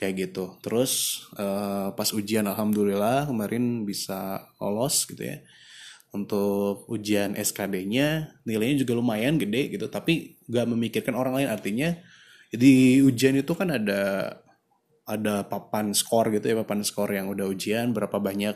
kayak 0.01 0.33
gitu. 0.33 0.57
Terus 0.65 1.25
uh, 1.37 1.93
pas 1.93 2.09
ujian 2.17 2.49
alhamdulillah 2.49 3.29
kemarin 3.29 3.85
bisa 3.85 4.49
lolos 4.57 5.05
gitu 5.05 5.29
ya 5.29 5.45
untuk 6.15 6.87
ujian 6.87 7.35
SKD-nya 7.35 8.39
nilainya 8.47 8.87
juga 8.87 8.95
lumayan 8.95 9.35
gede 9.35 9.75
gitu. 9.75 9.91
Tapi 9.91 10.39
nggak 10.47 10.67
memikirkan 10.71 11.19
orang 11.19 11.43
lain. 11.43 11.49
Artinya 11.51 11.91
di 12.55 13.03
ujian 13.03 13.35
itu 13.35 13.53
kan 13.59 13.75
ada 13.75 14.31
ada 15.05 15.45
papan 15.45 15.91
skor 15.91 16.31
gitu 16.31 16.55
ya. 16.55 16.57
Papan 16.63 16.87
skor 16.87 17.11
yang 17.11 17.27
udah 17.35 17.51
ujian 17.51 17.91
berapa 17.91 18.17
banyak 18.23 18.55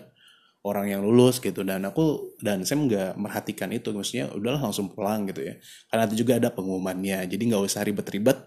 orang 0.63 0.87
yang 0.95 1.03
lulus 1.03 1.43
gitu. 1.43 1.67
Dan 1.67 1.83
aku 1.83 2.39
dan 2.39 2.63
saya 2.63 2.79
nggak 2.79 3.11
merhatikan 3.19 3.75
itu. 3.75 3.91
Maksudnya 3.91 4.31
udahlah 4.31 4.63
langsung 4.71 4.95
pulang 4.95 5.27
gitu 5.27 5.43
ya. 5.43 5.59
Karena 5.91 6.07
itu 6.07 6.23
juga 6.23 6.39
ada 6.39 6.55
pengumumannya. 6.55 7.27
Jadi 7.27 7.43
nggak 7.43 7.63
usah 7.67 7.83
ribet-ribet 7.83 8.39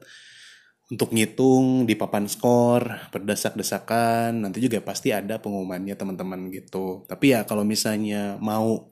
untuk 0.91 1.15
ngitung 1.15 1.87
di 1.87 1.95
papan 1.99 2.31
skor 2.31 3.11
berdesak-desakan. 3.11 4.43
Nanti 4.43 4.63
juga 4.63 4.79
pasti 4.83 5.11
ada 5.11 5.39
pengumumannya 5.39 5.99
teman-teman 5.99 6.47
gitu. 6.51 7.03
Tapi 7.11 7.35
ya 7.35 7.43
kalau 7.43 7.67
misalnya 7.67 8.39
mau 8.39 8.91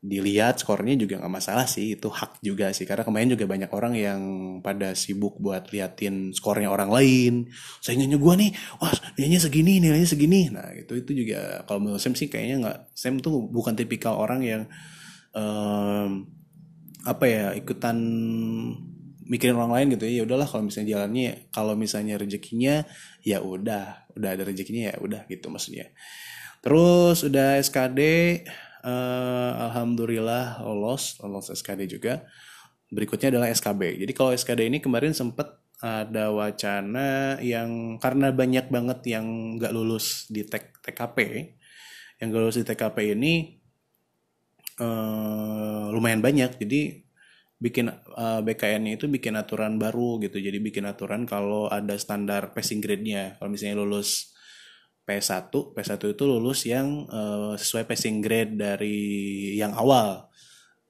dilihat 0.00 0.56
skornya 0.56 0.96
juga 0.96 1.20
nggak 1.20 1.28
masalah 1.28 1.68
sih 1.68 2.00
itu 2.00 2.08
hak 2.08 2.40
juga 2.40 2.72
sih. 2.72 2.88
Karena 2.88 3.04
kemarin 3.04 3.36
juga 3.36 3.44
banyak 3.44 3.68
orang 3.68 3.92
yang 3.92 4.20
pada 4.64 4.96
sibuk 4.96 5.36
buat 5.36 5.68
liatin 5.68 6.32
skornya 6.32 6.72
orang 6.72 6.88
lain. 6.88 7.34
Saingannya 7.84 8.16
gue 8.16 8.34
nih 8.40 8.50
wah 8.80 8.92
nilainya 9.20 9.40
segini 9.44 9.76
nilainya 9.76 10.08
segini. 10.08 10.48
Nah 10.48 10.72
itu 10.72 10.96
itu 10.96 11.12
juga 11.12 11.60
kalau 11.68 11.84
menurut 11.84 12.00
Sam 12.00 12.16
sih 12.16 12.32
kayaknya 12.32 12.56
nggak 12.64 12.78
Sam 12.96 13.20
tuh 13.20 13.44
bukan 13.52 13.76
tipikal 13.76 14.16
orang 14.16 14.40
yang 14.40 14.62
um, 15.36 16.24
apa 17.04 17.24
ya 17.28 17.44
ikutan 17.52 17.96
mikirin 19.30 19.54
orang 19.54 19.72
lain 19.72 19.86
gitu 19.94 20.04
ya, 20.08 20.12
ya 20.20 20.22
udahlah 20.26 20.48
kalau 20.48 20.64
misalnya 20.66 20.96
jalannya 20.96 21.52
kalau 21.52 21.76
misalnya 21.76 22.16
rezekinya 22.16 22.88
ya 23.20 23.44
udah. 23.44 24.08
Udah 24.16 24.28
ada 24.32 24.42
rezekinya 24.48 24.90
ya 24.90 24.96
udah 24.96 25.28
gitu 25.28 25.52
maksudnya. 25.52 25.92
Terus 26.64 27.20
udah 27.24 27.60
SKD 27.60 28.00
uh, 28.84 29.52
alhamdulillah 29.70 30.64
lolos 30.64 31.18
lolos 31.22 31.52
SKD 31.52 31.86
juga. 31.86 32.24
Berikutnya 32.90 33.30
adalah 33.30 33.48
SKB 33.54 34.02
jadi 34.02 34.12
kalau 34.12 34.34
SKD 34.34 34.66
ini 34.66 34.82
kemarin 34.82 35.14
sempat 35.14 35.62
ada 35.80 36.28
wacana 36.34 37.40
yang 37.40 37.96
karena 38.02 38.34
banyak 38.34 38.68
banget 38.68 39.00
yang 39.16 39.56
nggak 39.56 39.72
lulus 39.72 40.28
di 40.28 40.44
TKP 40.44 41.18
yang 42.20 42.28
gak 42.28 42.42
lulus 42.44 42.60
di 42.60 42.64
TKP 42.68 43.16
ini 43.16 43.56
uh, 44.76 45.88
lumayan 45.90 46.20
banyak. 46.20 46.60
Jadi 46.60 47.00
bikin 47.60 47.92
uh, 47.92 48.40
eh, 48.40 48.40
BKN 48.40 48.96
itu 48.96 49.08
bikin 49.08 49.36
aturan 49.36 49.80
baru 49.80 50.20
gitu. 50.20 50.36
Jadi 50.36 50.60
bikin 50.60 50.84
aturan 50.84 51.24
kalau 51.24 51.68
ada 51.72 51.96
standar 51.96 52.52
passing 52.52 52.84
grade-nya. 52.84 53.40
Kalau 53.40 53.48
misalnya 53.48 53.80
lulus 53.80 54.36
P1 55.10 55.50
P1 55.50 55.98
itu 55.98 56.22
lulus 56.22 56.62
yang 56.70 57.10
uh, 57.10 57.58
sesuai 57.58 57.90
passing 57.90 58.22
grade 58.22 58.54
dari 58.54 58.98
yang 59.58 59.74
awal. 59.74 60.30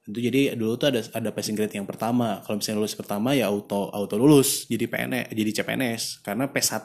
Itu 0.04 0.20
jadi 0.20 0.52
dulu 0.52 0.76
tuh 0.76 0.92
ada 0.92 1.00
ada 1.16 1.32
passing 1.32 1.56
grade 1.56 1.72
yang 1.80 1.88
pertama. 1.88 2.44
Kalau 2.44 2.60
misalnya 2.60 2.84
lulus 2.84 2.92
pertama 2.92 3.32
ya 3.32 3.48
auto 3.48 3.88
auto 3.88 4.20
lulus 4.20 4.68
jadi 4.68 4.84
PNS 4.84 5.32
jadi 5.32 5.50
CPNS 5.56 6.02
karena 6.20 6.52
P1 6.52 6.84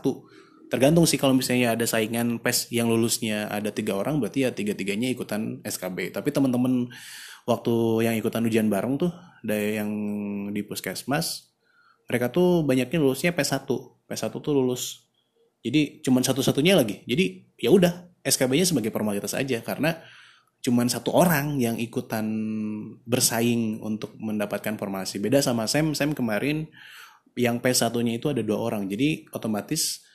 tergantung 0.70 1.06
sih 1.06 1.22
kalau 1.22 1.38
misalnya 1.38 1.78
ada 1.78 1.86
saingan 1.86 2.42
PES 2.42 2.74
yang 2.74 2.90
lulusnya 2.90 3.46
ada 3.50 3.70
tiga 3.70 3.98
orang 3.98 4.18
berarti 4.18 4.44
ya 4.44 4.50
tiga 4.50 4.74
tiganya 4.74 5.08
ikutan 5.14 5.62
SKB 5.62 6.10
tapi 6.10 6.34
teman-teman 6.34 6.90
waktu 7.46 7.76
yang 8.02 8.18
ikutan 8.18 8.42
ujian 8.46 8.68
bareng 8.68 8.98
tuh 8.98 9.14
dari 9.46 9.78
yang 9.78 9.92
di 10.50 10.66
puskesmas 10.66 11.54
mereka 12.10 12.34
tuh 12.34 12.66
banyaknya 12.66 12.98
lulusnya 12.98 13.32
P1 13.34 13.66
P1 14.10 14.34
tuh 14.34 14.54
lulus 14.54 15.05
jadi 15.66 16.06
cuman 16.06 16.22
satu-satunya 16.22 16.78
lagi. 16.78 17.02
Jadi 17.10 17.58
ya 17.58 17.74
udah 17.74 18.22
SKB-nya 18.22 18.70
sebagai 18.70 18.94
formalitas 18.94 19.34
aja 19.34 19.58
karena 19.66 19.98
cuman 20.62 20.86
satu 20.86 21.10
orang 21.10 21.58
yang 21.58 21.82
ikutan 21.82 22.26
bersaing 23.02 23.82
untuk 23.82 24.14
mendapatkan 24.22 24.78
formasi. 24.78 25.18
Beda 25.18 25.42
sama 25.42 25.66
Sam, 25.66 25.98
Sam 25.98 26.14
kemarin 26.14 26.70
yang 27.34 27.58
P1-nya 27.58 28.14
itu 28.22 28.30
ada 28.30 28.46
dua 28.46 28.62
orang. 28.62 28.86
Jadi 28.86 29.26
otomatis 29.34 30.06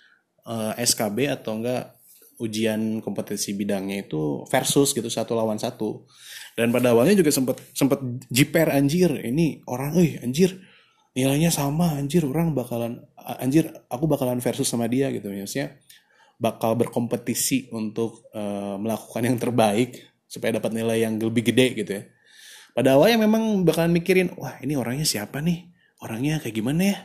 uh, 0.47 0.71
eh, 0.79 0.87
SKB 0.87 1.27
atau 1.35 1.59
enggak 1.59 1.99
ujian 2.41 3.03
kompetisi 3.03 3.53
bidangnya 3.53 4.07
itu 4.07 4.47
versus 4.47 4.95
gitu 4.95 5.11
satu 5.11 5.35
lawan 5.35 5.59
satu. 5.59 6.07
Dan 6.55 6.71
pada 6.71 6.95
awalnya 6.95 7.19
juga 7.19 7.35
sempat 7.35 7.59
sempat 7.75 7.99
jiper 8.31 8.71
anjir. 8.71 9.11
Ini 9.11 9.67
orang 9.67 9.99
eh 9.99 10.23
anjir 10.23 10.70
nilainya 11.21 11.53
sama 11.53 12.01
anjir 12.01 12.25
orang 12.25 12.57
bakalan 12.57 13.05
anjir 13.21 13.69
aku 13.93 14.09
bakalan 14.09 14.41
versus 14.41 14.65
sama 14.65 14.89
dia 14.89 15.13
gitu. 15.13 15.29
Maksudnya 15.29 15.77
bakal 16.41 16.73
berkompetisi 16.81 17.69
untuk 17.77 18.25
uh, 18.33 18.81
melakukan 18.81 19.29
yang 19.29 19.37
terbaik 19.37 20.01
supaya 20.25 20.57
dapat 20.57 20.73
nilai 20.73 21.05
yang 21.05 21.21
lebih 21.21 21.53
gede 21.53 21.67
gitu 21.77 21.93
ya. 22.01 22.03
Pada 22.73 22.97
awalnya 22.97 23.29
memang 23.29 23.69
bakalan 23.69 23.93
mikirin 23.93 24.33
wah 24.41 24.57
ini 24.65 24.81
orangnya 24.81 25.05
siapa 25.05 25.45
nih? 25.45 25.69
Orangnya 26.01 26.41
kayak 26.41 26.57
gimana 26.57 26.83
ya? 26.89 26.99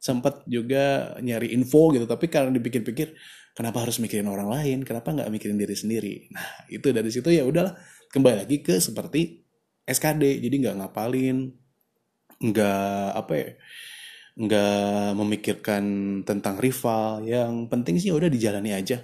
Sempat 0.00 0.48
juga 0.48 1.12
nyari 1.20 1.52
info 1.52 1.92
gitu 1.92 2.08
tapi 2.08 2.32
karena 2.32 2.48
dipikir-pikir 2.56 3.12
kenapa 3.52 3.84
harus 3.84 4.00
mikirin 4.00 4.24
orang 4.32 4.48
lain? 4.48 4.78
Kenapa 4.88 5.12
nggak 5.12 5.28
mikirin 5.28 5.60
diri 5.60 5.76
sendiri? 5.76 6.14
Nah 6.32 6.64
itu 6.72 6.88
dari 6.88 7.12
situ 7.12 7.28
ya 7.28 7.44
udahlah 7.44 7.76
kembali 8.08 8.48
lagi 8.48 8.64
ke 8.64 8.80
seperti 8.80 9.44
SKD 9.84 10.40
jadi 10.40 10.54
nggak 10.64 10.76
ngapalin 10.80 11.52
nggak 12.40 13.08
apa 13.14 13.32
ya 13.34 13.48
nggak 14.34 15.14
memikirkan 15.14 15.84
tentang 16.26 16.58
rival. 16.58 17.22
Yang 17.22 17.70
penting 17.70 17.94
sih 18.02 18.10
udah 18.10 18.26
dijalani 18.26 18.74
aja. 18.74 19.02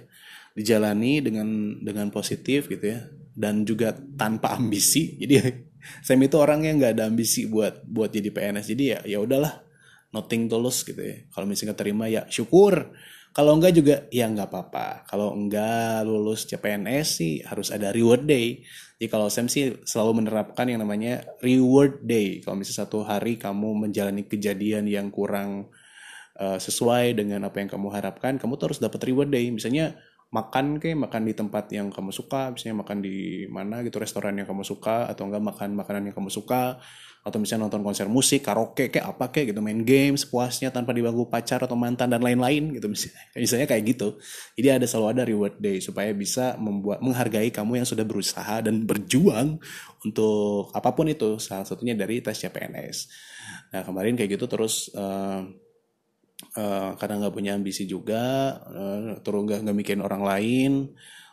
Dijalani 0.51 1.23
dengan 1.23 1.79
dengan 1.79 2.11
positif 2.11 2.67
gitu 2.67 2.85
ya. 2.91 3.07
Dan 3.31 3.63
juga 3.63 3.95
tanpa 3.95 4.55
ambisi. 4.59 5.15
Jadi 5.15 5.39
Sam 6.05 6.21
itu 6.21 6.37
orang 6.37 6.67
yang 6.67 6.77
nggak 6.77 6.93
ada 6.99 7.07
ambisi 7.09 7.47
buat 7.47 7.81
buat 7.87 8.13
jadi 8.13 8.29
PNS 8.29 8.65
jadi 8.75 8.83
ya 8.83 8.99
ya 9.15 9.17
udahlah. 9.23 9.63
Nothing 10.11 10.51
tulus 10.51 10.83
gitu 10.83 10.99
ya. 10.99 11.23
Kalau 11.31 11.47
misalnya 11.47 11.75
terima 11.79 12.11
ya 12.11 12.27
syukur 12.27 12.91
kalau 13.31 13.55
enggak 13.55 13.73
juga 13.79 13.95
ya 14.11 14.27
nggak 14.27 14.51
apa-apa. 14.51 15.07
Kalau 15.07 15.31
enggak 15.31 16.03
lulus 16.03 16.43
CPNS 16.51 17.07
sih 17.07 17.33
harus 17.47 17.71
ada 17.71 17.95
reward 17.95 18.27
day. 18.27 18.59
Jadi 18.99 19.07
kalau 19.07 19.31
Sam 19.31 19.47
sih 19.47 19.79
selalu 19.87 20.23
menerapkan 20.23 20.67
yang 20.67 20.83
namanya 20.83 21.23
reward 21.39 22.03
day. 22.03 22.43
Kalau 22.43 22.59
misalnya 22.59 22.79
satu 22.83 23.07
hari 23.07 23.39
kamu 23.39 23.87
menjalani 23.87 24.27
kejadian 24.27 24.83
yang 24.91 25.07
kurang 25.15 25.71
uh, 26.43 26.59
sesuai 26.59 27.15
dengan 27.15 27.47
apa 27.47 27.63
yang 27.63 27.71
kamu 27.71 27.87
harapkan 27.95 28.35
kamu 28.35 28.59
tuh 28.59 28.75
harus 28.75 28.83
dapat 28.83 28.99
reward 29.07 29.31
day. 29.31 29.47
Misalnya 29.47 29.95
makan 30.31 30.79
kayak 30.79 30.95
makan 30.95 31.27
di 31.27 31.33
tempat 31.35 31.67
yang 31.75 31.91
kamu 31.91 32.15
suka 32.15 32.55
misalnya 32.55 32.87
makan 32.87 33.03
di 33.03 33.45
mana 33.51 33.83
gitu 33.83 33.99
restoran 33.99 34.39
yang 34.39 34.47
kamu 34.47 34.63
suka 34.63 35.11
atau 35.11 35.27
enggak 35.27 35.43
makan 35.43 35.75
makanan 35.75 36.07
yang 36.07 36.15
kamu 36.15 36.31
suka 36.31 36.79
atau 37.21 37.37
misalnya 37.37 37.69
nonton 37.69 37.85
konser 37.85 38.09
musik, 38.09 38.41
karaoke 38.41 38.89
kayak 38.89 39.05
apa 39.05 39.29
kayak 39.29 39.53
gitu, 39.53 39.61
main 39.61 39.85
games 39.85 40.25
puasnya 40.25 40.73
tanpa 40.73 40.89
diganggu 40.89 41.29
pacar 41.29 41.61
atau 41.61 41.77
mantan 41.77 42.09
dan 42.09 42.17
lain-lain 42.17 42.73
gitu 42.73 42.89
misalnya. 42.89 43.21
Misalnya 43.45 43.67
kayak 43.69 43.83
gitu. 43.93 44.17
Jadi 44.57 44.67
ada 44.81 44.85
selalu 44.89 45.07
ada 45.13 45.23
reward 45.29 45.55
day 45.61 45.77
supaya 45.77 46.09
bisa 46.17 46.57
membuat 46.57 47.05
menghargai 47.05 47.53
kamu 47.53 47.85
yang 47.85 47.87
sudah 47.87 48.01
berusaha 48.09 48.65
dan 48.65 48.89
berjuang 48.89 49.61
untuk 50.01 50.73
apa 50.73 50.89
pun 50.97 51.05
itu, 51.13 51.37
salah 51.37 51.61
satunya 51.61 51.93
dari 51.93 52.25
tes 52.25 52.41
CPNS. 52.41 52.97
Nah, 53.77 53.85
kemarin 53.85 54.17
kayak 54.17 54.41
gitu 54.41 54.49
terus 54.49 54.89
uh, 54.97 55.45
uh, 56.57 56.97
karena 56.99 57.25
nggak 57.25 57.35
punya 57.35 57.51
ambisi 57.57 57.87
juga 57.89 58.55
uh, 58.69 59.19
terus 59.21 59.41
nggak 59.47 59.59
nggak 59.67 59.77
mikirin 59.77 60.03
orang 60.03 60.23
lain 60.23 60.73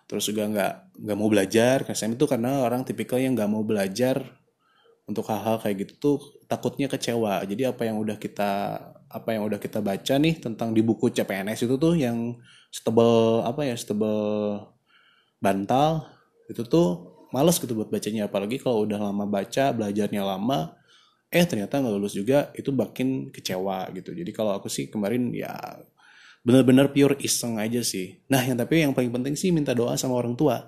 terus 0.08 0.24
juga 0.24 0.48
nggak 0.48 0.74
nggak 1.04 1.18
mau 1.20 1.28
belajar. 1.28 1.76
Karena 1.84 2.16
itu 2.16 2.24
karena 2.24 2.50
orang 2.64 2.82
tipikal 2.82 3.20
yang 3.20 3.36
nggak 3.36 3.50
mau 3.52 3.62
belajar 3.62 4.24
untuk 5.04 5.28
hal-hal 5.28 5.60
kayak 5.60 5.76
gitu 5.84 5.94
tuh 6.00 6.18
takutnya 6.48 6.88
kecewa. 6.88 7.44
Jadi 7.44 7.68
apa 7.68 7.84
yang 7.84 8.00
udah 8.00 8.16
kita 8.16 8.52
apa 9.08 9.28
yang 9.36 9.44
udah 9.44 9.60
kita 9.60 9.84
baca 9.84 10.16
nih 10.16 10.40
tentang 10.40 10.72
di 10.72 10.80
buku 10.80 11.12
CPNS 11.12 11.68
itu 11.68 11.76
tuh 11.76 11.96
yang 11.96 12.36
stable 12.72 13.44
apa 13.44 13.64
ya 13.68 13.76
stable 13.76 14.64
bantal 15.40 16.08
itu 16.48 16.64
tuh 16.64 17.16
males 17.32 17.60
gitu 17.60 17.76
buat 17.76 17.92
bacanya. 17.92 18.32
Apalagi 18.32 18.56
kalau 18.56 18.88
udah 18.88 19.12
lama 19.12 19.28
baca 19.28 19.76
belajarnya 19.76 20.24
lama 20.24 20.72
eh 21.28 21.44
ternyata 21.44 21.80
nggak 21.84 21.92
lulus 21.92 22.16
juga 22.16 22.48
itu 22.56 22.72
makin 22.72 23.28
kecewa 23.28 23.92
gitu. 23.92 24.16
Jadi 24.16 24.30
kalau 24.32 24.56
aku 24.56 24.72
sih 24.72 24.88
kemarin 24.88 25.28
ya 25.36 25.52
benar-benar 26.40 26.88
pure 26.88 27.20
iseng 27.20 27.60
aja 27.60 27.84
sih. 27.84 28.24
Nah 28.32 28.40
yang 28.40 28.56
tapi 28.56 28.80
yang 28.80 28.96
paling 28.96 29.12
penting 29.12 29.36
sih 29.36 29.52
minta 29.52 29.76
doa 29.76 29.92
sama 30.00 30.16
orang 30.16 30.32
tua. 30.32 30.64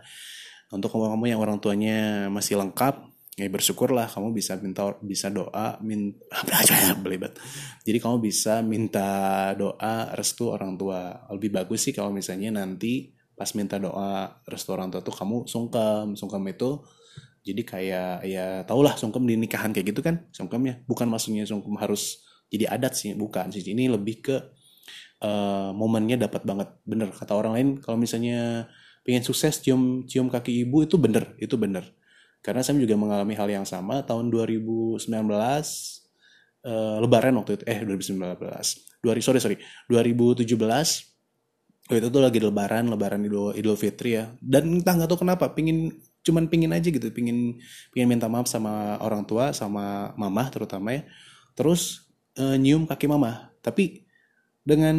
Untuk 0.70 0.92
kamu-kamu 0.92 1.25
yang 1.35 1.40
orang 1.42 1.59
tuanya 1.59 2.29
masih 2.31 2.61
lengkap 2.61 3.11
ya 3.40 3.49
bersyukurlah 3.49 4.11
kamu 4.11 4.37
bisa 4.37 4.61
minta 4.61 4.92
bisa 5.01 5.33
doa 5.33 5.81
minta 5.81 6.20
belibet. 7.03 7.40
Jadi 7.88 7.96
kamu 7.96 8.20
bisa 8.20 8.61
minta 8.61 9.09
doa 9.57 10.12
restu 10.12 10.53
orang 10.53 10.77
tua. 10.77 11.25
Lebih 11.33 11.57
bagus 11.57 11.88
sih 11.88 11.96
kalau 11.96 12.12
misalnya 12.12 12.53
nanti 12.61 13.16
pas 13.33 13.49
minta 13.57 13.81
doa 13.81 14.29
restu 14.44 14.77
orang 14.77 14.92
tua 14.92 15.01
tuh 15.01 15.16
kamu 15.16 15.49
sungkem 15.49 16.12
sungkem 16.12 16.44
itu 16.53 16.85
jadi 17.40 17.62
kayak 17.64 18.12
ya 18.29 18.46
tau 18.68 18.85
lah 18.85 18.94
sungkem 19.00 19.24
di 19.24 19.35
nikahan 19.40 19.72
kayak 19.72 19.96
gitu 19.96 20.00
kan 20.05 20.29
sungkemnya 20.29 20.85
bukan 20.85 21.09
maksudnya 21.09 21.48
sungkem 21.48 21.72
harus 21.81 22.20
jadi 22.50 22.66
adat 22.66 22.92
sih 22.98 23.14
bukan 23.14 23.55
sih. 23.55 23.62
Ini 23.62 23.94
lebih 23.94 24.26
ke 24.26 24.37
uh, 25.22 25.70
momennya 25.72 26.26
dapat 26.26 26.42
banget. 26.42 26.68
Bener 26.83 27.09
kata 27.14 27.33
orang 27.38 27.53
lain 27.57 27.68
kalau 27.79 27.96
misalnya 27.96 28.66
pengen 29.07 29.22
sukses 29.24 29.62
cium 29.62 30.05
cium 30.05 30.29
kaki 30.29 30.66
ibu 30.66 30.83
itu 30.85 30.98
bener 30.98 31.38
itu 31.38 31.55
bener. 31.55 31.87
Karena 32.42 32.61
saya 32.66 32.76
juga 32.83 32.98
mengalami 32.98 33.38
hal 33.38 33.48
yang 33.48 33.66
sama 33.68 34.03
tahun 34.03 34.29
2019 34.35 34.98
uh, 35.07 36.96
lebaran 36.98 37.35
waktu 37.38 37.61
itu 37.61 37.64
eh 37.70 37.79
2019 37.87 39.00
dua 39.00 39.16
sorry 39.22 39.40
sorry. 39.40 39.57
2017 39.88 40.44
itu 41.90 42.07
tuh 42.07 42.22
lagi 42.22 42.38
lebaran 42.38 42.87
lebaran 42.87 43.22
idul 43.22 43.55
idul 43.55 43.79
fitri 43.79 44.18
ya. 44.18 44.35
Dan 44.42 44.83
entah 44.83 44.98
nggak 44.98 45.09
tahu 45.09 45.22
kenapa 45.22 45.55
pingin 45.55 45.94
cuman 46.20 46.52
pingin 46.52 46.72
aja 46.72 46.88
gitu 46.92 47.09
pingin 47.12 47.56
pingin 47.92 48.09
minta 48.09 48.28
maaf 48.28 48.44
sama 48.44 49.00
orang 49.00 49.24
tua 49.24 49.56
sama 49.56 50.12
mama 50.16 50.44
terutama 50.52 50.96
ya. 50.96 51.02
Terus 51.56 52.09
uh, 52.37 52.56
nyium 52.56 52.85
kaki 52.85 53.09
mama 53.09 53.52
tapi 53.61 54.04
dengan 54.61 54.96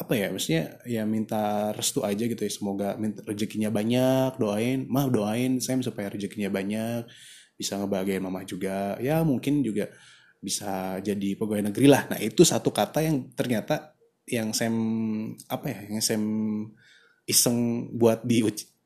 apa 0.00 0.16
ya 0.16 0.32
maksudnya 0.32 0.80
ya 0.88 1.04
minta 1.04 1.70
restu 1.76 2.00
aja 2.02 2.24
gitu 2.24 2.40
ya. 2.40 2.50
Semoga 2.50 2.88
minta 2.96 3.20
rezekinya 3.28 3.68
banyak 3.68 4.40
doain. 4.40 4.88
Mah 4.88 5.06
doain 5.12 5.60
saya 5.62 5.78
supaya 5.84 6.08
rezekinya 6.10 6.48
banyak 6.48 7.04
bisa 7.60 7.76
ngebahagiain 7.76 8.24
mama 8.24 8.42
juga. 8.48 8.96
Ya 8.98 9.20
mungkin 9.20 9.60
juga 9.60 9.92
bisa 10.40 10.98
jadi 11.04 11.36
pegawai 11.36 11.68
negeri 11.68 11.86
lah. 11.86 12.08
Nah 12.08 12.18
itu 12.18 12.42
satu 12.48 12.72
kata 12.72 13.04
yang 13.04 13.28
ternyata 13.36 13.92
yang 14.24 14.56
Sam 14.56 14.74
apa 15.52 15.66
ya 15.68 15.80
yang 15.92 16.00
Sam 16.00 16.22
iseng 17.28 17.90
buat 17.94 18.24
di 18.24 18.40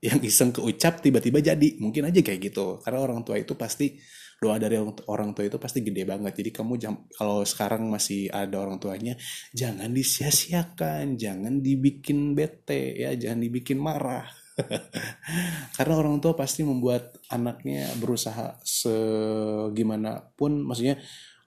yang 0.04 0.20
iseng 0.20 0.52
keucap 0.52 1.00
tiba-tiba 1.00 1.40
jadi. 1.40 1.80
Mungkin 1.80 2.12
aja 2.12 2.20
kayak 2.20 2.52
gitu. 2.52 2.84
Karena 2.84 3.00
orang 3.00 3.24
tua 3.24 3.40
itu 3.40 3.56
pasti 3.56 3.96
doa 4.44 4.60
dari 4.60 4.76
orang 5.08 5.32
tua 5.32 5.48
itu 5.48 5.56
pasti 5.56 5.80
gede 5.80 6.04
banget. 6.04 6.36
Jadi 6.36 6.52
kamu 6.52 6.76
jam, 6.76 7.08
kalau 7.16 7.40
sekarang 7.48 7.88
masih 7.88 8.28
ada 8.28 8.60
orang 8.60 8.76
tuanya 8.76 9.16
jangan 9.56 9.88
disia-siakan 9.88 11.16
jangan 11.16 11.64
dibikin 11.64 12.36
bete 12.36 13.00
ya 13.00 13.16
jangan 13.16 13.40
dibikin 13.40 13.80
marah. 13.80 14.28
Karena 15.76 15.94
orang 15.98 16.20
tua 16.20 16.36
pasti 16.36 16.62
membuat 16.62 17.18
anaknya 17.32 17.90
berusaha 17.98 18.60
segimanapun 18.62 20.62
maksudnya 20.62 21.00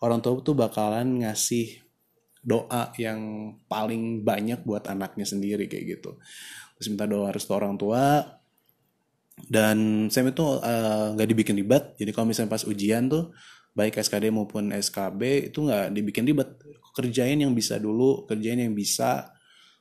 orang 0.03 0.19
tua 0.19 0.43
tuh 0.43 0.57
bakalan 0.57 1.23
ngasih 1.23 1.87
doa 2.43 2.91
yang 2.95 3.51
paling 3.67 4.23
banyak 4.23 4.63
buat 4.63 4.87
anaknya 4.87 5.27
sendiri 5.27 5.67
kayak 5.71 5.99
gitu. 5.99 6.19
Terus 6.79 6.87
minta 6.93 7.09
doa 7.09 7.31
restu 7.31 7.51
orang 7.55 7.79
tua 7.79 8.36
dan 9.45 10.09
SEM 10.09 10.33
itu 10.33 10.45
eh, 10.65 11.07
nggak 11.13 11.27
uh, 11.27 11.31
dibikin 11.31 11.55
ribet. 11.61 11.93
Jadi 12.01 12.09
kalau 12.09 12.33
misalnya 12.33 12.57
pas 12.57 12.65
ujian 12.65 13.05
tuh 13.05 13.29
baik 13.77 14.01
SKD 14.01 14.33
maupun 14.33 14.73
SKB 14.73 15.53
itu 15.53 15.61
nggak 15.61 15.93
dibikin 15.93 16.25
ribet. 16.25 16.57
Kerjain 16.97 17.37
yang 17.37 17.53
bisa 17.53 17.77
dulu 17.77 18.25
kerjain 18.25 18.57
yang 18.57 18.73
bisa. 18.73 19.29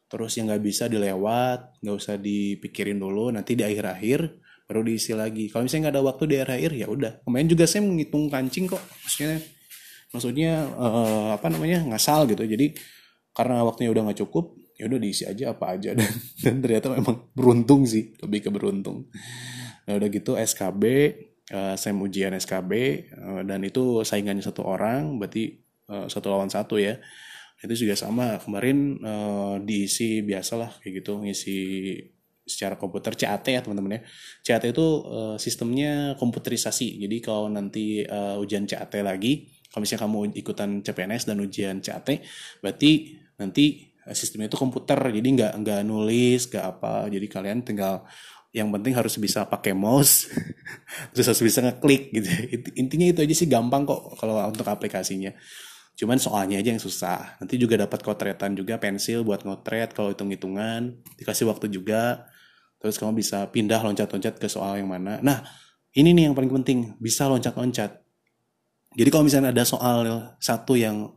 Terus 0.06 0.38
yang 0.38 0.52
nggak 0.52 0.62
bisa 0.62 0.84
dilewat 0.86 1.80
nggak 1.80 1.96
usah 1.96 2.20
dipikirin 2.20 3.00
dulu. 3.00 3.32
Nanti 3.32 3.56
di 3.56 3.64
akhir-akhir 3.64 4.20
baru 4.68 4.84
diisi 4.84 5.16
lagi. 5.16 5.48
Kalau 5.48 5.64
misalnya 5.64 5.88
nggak 5.88 5.94
ada 5.96 6.04
waktu 6.04 6.22
di 6.28 6.34
akhir-akhir 6.36 6.70
ya 6.76 6.86
udah. 6.92 7.12
Kemarin 7.24 7.48
juga 7.48 7.64
saya 7.64 7.82
menghitung 7.88 8.28
kancing 8.28 8.68
kok. 8.68 8.82
Maksudnya 9.08 9.40
maksudnya 10.12 10.52
uh, 10.76 11.28
apa 11.34 11.48
namanya 11.48 11.80
ngasal 11.88 12.28
gitu. 12.28 12.44
Jadi 12.44 12.76
karena 13.32 13.64
waktunya 13.64 13.88
udah 13.92 14.02
nggak 14.12 14.20
cukup 14.24 14.55
ya 14.76 14.84
udah 14.86 15.00
diisi 15.00 15.24
aja 15.24 15.56
apa 15.56 15.76
aja. 15.76 15.92
Dan 15.98 16.12
dan 16.40 16.54
ternyata 16.60 16.92
memang 16.92 17.32
beruntung 17.32 17.88
sih 17.88 18.12
lebih 18.20 18.48
ke 18.48 18.50
beruntung. 18.52 19.08
Nah 19.88 19.92
udah 19.96 20.08
gitu 20.12 20.36
SKB 20.36 20.84
uh, 21.52 21.72
eh, 21.72 21.74
saya 21.74 21.94
ujian 21.96 22.34
SKB 22.36 22.72
uh, 22.72 23.40
eh, 23.40 23.42
dan 23.46 23.62
itu 23.62 24.02
saingannya 24.02 24.42
satu 24.42 24.66
orang 24.66 25.16
berarti 25.22 25.62
uh, 25.88 26.06
satu 26.06 26.28
lawan 26.28 26.52
satu 26.52 26.76
ya. 26.76 27.00
Itu 27.56 27.72
juga 27.72 27.96
sama 27.96 28.36
kemarin 28.36 29.00
uh, 29.00 29.56
diisi 29.64 30.20
biasalah 30.20 30.84
kayak 30.84 31.00
gitu 31.00 31.24
ngisi 31.24 31.58
secara 32.46 32.78
komputer 32.78 33.18
CAT 33.18 33.42
ya 33.48 33.60
teman-teman 33.64 33.98
ya. 33.98 34.00
CAT 34.44 34.70
itu 34.70 34.86
uh, 35.08 35.36
sistemnya 35.40 36.14
komputerisasi. 36.20 37.00
Jadi 37.02 37.16
kalau 37.24 37.48
nanti 37.48 38.04
uh, 38.04 38.38
ujian 38.38 38.68
CAT 38.68 39.00
lagi 39.00 39.56
kalau 39.76 39.82
misalnya 39.82 40.02
kamu 40.08 40.20
ikutan 40.40 40.70
CPNS 40.80 41.28
dan 41.28 41.36
ujian 41.42 41.76
CAT 41.84 42.08
berarti 42.64 43.18
nanti 43.36 43.92
sistemnya 44.14 44.52
itu 44.52 44.58
komputer. 44.60 44.98
Jadi 44.98 45.28
nggak 45.40 45.52
nggak 45.62 45.80
nulis 45.82 46.46
nggak 46.46 46.64
apa. 46.64 47.10
Jadi 47.10 47.26
kalian 47.26 47.58
tinggal 47.64 48.06
yang 48.54 48.72
penting 48.72 48.96
harus 48.96 49.20
bisa 49.20 49.44
pakai 49.44 49.76
mouse 49.76 50.32
terus 51.12 51.26
harus 51.28 51.42
bisa 51.42 51.60
ngeklik 51.64 52.14
gitu. 52.14 52.28
Intinya 52.78 53.06
itu 53.10 53.20
aja 53.24 53.34
sih 53.34 53.48
gampang 53.50 53.88
kok 53.88 54.20
kalau 54.20 54.38
untuk 54.46 54.68
aplikasinya. 54.68 55.34
Cuman 55.96 56.20
soalnya 56.20 56.60
aja 56.60 56.76
yang 56.76 56.82
susah. 56.82 57.40
Nanti 57.40 57.56
juga 57.56 57.80
dapat 57.80 58.04
kotretan 58.04 58.52
juga 58.52 58.76
pensil 58.76 59.24
buat 59.24 59.42
ngotret 59.42 59.96
kalau 59.96 60.12
hitung 60.12 60.28
hitungan 60.28 61.00
dikasih 61.16 61.48
waktu 61.48 61.72
juga. 61.72 62.28
Terus 62.76 63.00
kamu 63.00 63.16
bisa 63.16 63.48
pindah 63.48 63.80
loncat 63.80 64.06
loncat 64.12 64.36
ke 64.36 64.46
soal 64.46 64.76
yang 64.76 64.92
mana. 64.92 65.18
Nah 65.24 65.40
ini 65.96 66.12
nih 66.12 66.30
yang 66.30 66.36
paling 66.36 66.52
penting. 66.52 66.94
Bisa 67.00 67.24
loncat 67.24 67.56
loncat 67.56 68.06
jadi 68.96 69.08
kalau 69.12 69.28
misalnya 69.28 69.52
ada 69.52 69.64
soal 69.68 69.98
satu 70.40 70.72
yang 70.72 71.12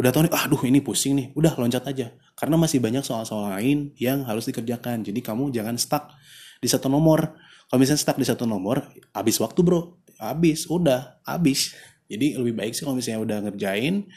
udah 0.00 0.10
tahu 0.10 0.22
nih, 0.24 0.32
aduh 0.32 0.62
ini 0.64 0.80
pusing 0.80 1.12
nih, 1.12 1.26
udah 1.36 1.52
loncat 1.60 1.84
aja. 1.84 2.16
Karena 2.32 2.56
masih 2.56 2.80
banyak 2.80 3.04
soal-soal 3.04 3.52
lain 3.52 3.92
yang 4.00 4.24
harus 4.24 4.48
dikerjakan. 4.48 5.04
Jadi 5.04 5.20
kamu 5.20 5.52
jangan 5.52 5.76
stuck 5.76 6.16
di 6.56 6.64
satu 6.64 6.88
nomor. 6.88 7.36
Kalau 7.68 7.78
misalnya 7.78 8.00
stuck 8.00 8.16
di 8.16 8.24
satu 8.24 8.48
nomor, 8.48 8.80
habis 9.12 9.36
waktu 9.36 9.60
bro, 9.60 10.00
habis, 10.16 10.64
udah, 10.72 11.20
habis. 11.28 11.76
Jadi 12.08 12.34
lebih 12.40 12.56
baik 12.56 12.72
sih 12.72 12.88
kalau 12.88 12.96
misalnya 12.96 13.20
udah 13.20 13.38
ngerjain, 13.44 14.08